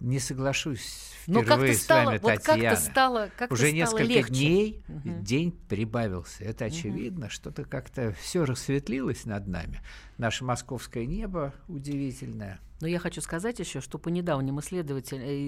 Не 0.00 0.18
соглашусь 0.18 1.12
Но 1.26 1.42
впервые 1.42 1.72
как-то 1.74 1.84
с 1.84 1.88
вами, 1.88 2.16
стало, 2.16 2.18
вот 2.22 2.42
Татьяна. 2.42 2.62
как-то 2.70 2.90
стало, 2.90 3.30
как-то 3.36 3.54
Уже 3.54 3.66
стало 3.66 3.74
несколько 3.76 4.02
легче. 4.04 4.32
дней 4.32 4.82
Мгм. 4.88 5.22
день 5.24 5.52
прибавился. 5.68 6.42
Это 6.44 6.64
очевидно, 6.64 7.28
что-то 7.28 7.64
как-то 7.64 8.12
все 8.20 8.44
рассветлилось 8.46 9.26
над 9.26 9.46
нами. 9.46 9.80
Наше 10.16 10.44
московское 10.44 11.04
небо 11.04 11.52
удивительное. 11.68 12.60
Но 12.80 12.86
я 12.88 12.98
хочу 12.98 13.20
сказать 13.20 13.58
еще, 13.58 13.82
что 13.82 13.98
по 13.98 14.08
недавним 14.08 14.58
э, 14.58 14.62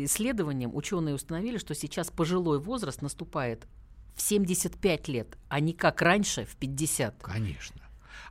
исследованиям 0.05 0.75
ученые 0.75 1.15
установили, 1.15 1.57
что 1.57 1.75
сейчас 1.75 2.11
пожилой 2.11 2.61
возраст 2.61 3.01
наступает 3.01 3.67
в 4.15 4.21
75 4.21 5.09
лет, 5.09 5.39
а 5.49 5.61
не 5.61 5.73
как 5.73 6.03
раньше 6.03 6.45
в 6.45 6.57
50. 6.57 7.23
Конечно. 7.23 7.81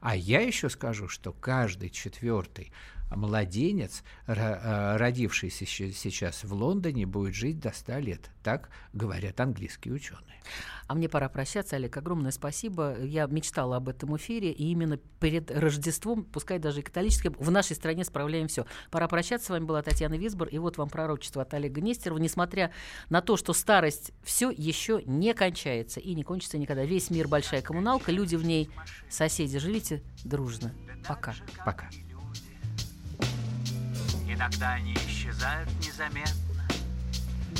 А 0.02 0.16
я 0.16 0.42
еще 0.42 0.70
скажу, 0.70 1.08
что 1.08 1.34
каждый 1.34 1.90
четвертый 1.90 2.72
младенец, 3.16 4.04
э, 4.28 4.98
родившийся 4.98 5.66
сейчас 5.66 6.44
в 6.44 6.54
Лондоне, 6.54 7.06
будет 7.06 7.36
жить 7.36 7.60
до 7.60 7.72
100 7.72 8.00
лет. 8.00 8.30
Так 8.44 8.70
говорят 8.94 9.40
английские 9.40 9.94
ученые. 9.94 10.42
А 10.88 10.94
мне 10.94 11.08
пора 11.08 11.30
прощаться, 11.30 11.78
Олег. 11.78 11.96
Огромное 11.96 12.32
спасибо. 12.32 12.98
Я 13.02 13.26
мечтала 13.28 13.78
об 13.78 13.88
этом 13.88 14.18
эфире, 14.18 14.52
и 14.52 14.72
именно 14.72 14.98
перед 14.98 15.50
Рождеством, 15.50 16.26
пускай 16.26 16.60
даже 16.60 16.82
и 16.82 16.84
католическим, 16.84 17.34
в 17.40 17.50
нашей 17.50 17.78
стране 17.78 18.04
справляем 18.04 18.50
все. 18.50 18.66
Пора 18.90 19.08
прощаться. 19.08 19.48
С 19.48 19.50
вами 19.50 19.64
была 19.64 19.82
Татьяна 19.82 20.16
Висбор, 20.16 20.50
и 20.50 20.58
вот 20.58 20.78
вам 20.78 20.90
пророчество 20.90 21.44
от 21.44 21.54
Олега 21.54 21.80
Нестерова. 21.80 22.20
Несмотря 22.20 22.72
на 23.10 23.22
то, 23.22 23.38
что 23.38 23.54
старость 23.54 24.12
все 24.22 24.50
еще 24.50 25.02
не 25.06 25.34
кончается 25.34 26.00
и 26.00 26.14
не 26.14 26.24
кончится 26.24 26.58
никогда. 26.58 26.84
Весь 26.84 27.10
мир 27.10 27.30
большая 27.30 27.62
коммуналка, 27.62 28.12
люди 28.12 28.36
в 28.36 28.44
ней 28.44 28.70
соседи. 29.10 29.60
Живите 29.60 30.04
дружно. 30.26 30.74
Пока. 31.08 31.34
Пока. 31.66 31.90
Иногда 34.42 34.72
они 34.72 34.96
исчезают 34.96 35.70
незаметно, 35.86 36.66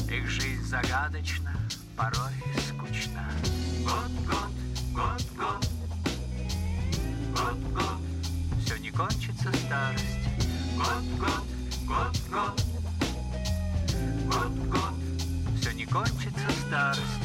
Их 0.10 0.28
жизнь 0.28 0.64
загадочна, 0.64 1.56
порой 1.96 2.34
скучна. 2.68 3.30
Год, 3.84 4.12
год, 4.26 4.50
год, 4.92 5.22
год, 5.38 5.70
год, 7.36 7.60
год, 7.72 8.02
Все 8.66 8.78
не 8.78 8.90
кончится 8.90 9.54
старость. 9.54 10.28
Год, 10.76 11.04
год, 11.20 11.46
год, 11.86 12.18
год, 12.32 12.62
год, 14.26 14.52
год, 14.68 14.94
Все 15.60 15.72
не 15.74 15.86
кончится 15.86 16.50
старость. 16.66 17.21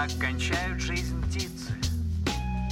Как 0.00 0.18
кончают 0.18 0.80
жизнь 0.80 1.22
птицы, 1.26 1.74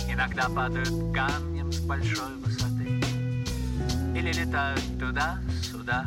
Иногда 0.08 0.48
падают 0.48 0.88
камнем 1.14 1.70
с 1.70 1.80
большой 1.80 2.34
высоты. 2.38 3.02
Или 4.18 4.32
летают 4.32 4.98
туда-сюда, 4.98 6.06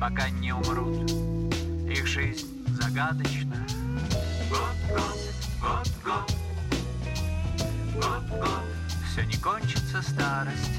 пока 0.00 0.30
не 0.30 0.52
умрут. 0.52 1.10
Их 1.90 2.06
жизнь 2.06 2.46
загадочна. 2.80 3.66
Год, 4.48 4.76
год, 4.90 5.18
год, 5.60 5.88
год. 6.04 6.32
Год, 7.94 8.38
год, 8.38 8.64
все 9.10 9.24
не 9.24 9.36
кончится 9.38 10.02
старость. 10.02 10.78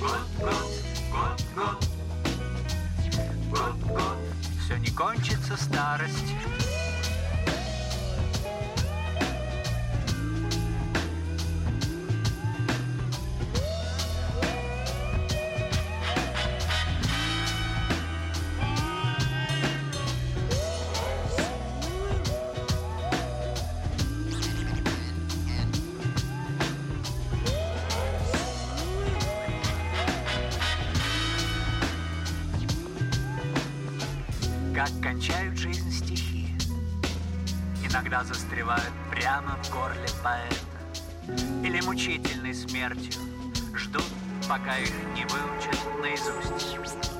Год, 0.00 0.26
год, 0.40 0.70
год, 1.12 1.44
год. 1.54 1.88
Год, 3.50 3.78
год, 3.90 4.18
все 4.64 4.78
не 4.78 4.88
кончится 4.88 5.54
старость 5.58 6.32
всегда 38.12 38.24
застревают 38.24 38.92
прямо 39.10 39.56
в 39.62 39.70
горле 39.70 40.06
поэта 40.22 41.66
или 41.66 41.80
мучительной 41.80 42.52
смертью 42.52 43.22
ждут, 43.74 44.04
пока 44.46 44.76
их 44.76 44.92
не 45.14 45.24
выучат 45.24 45.78
наизусть. 46.02 47.11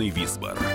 Антон 0.00 0.06
и 0.06 0.10
Висбор. 0.10 0.69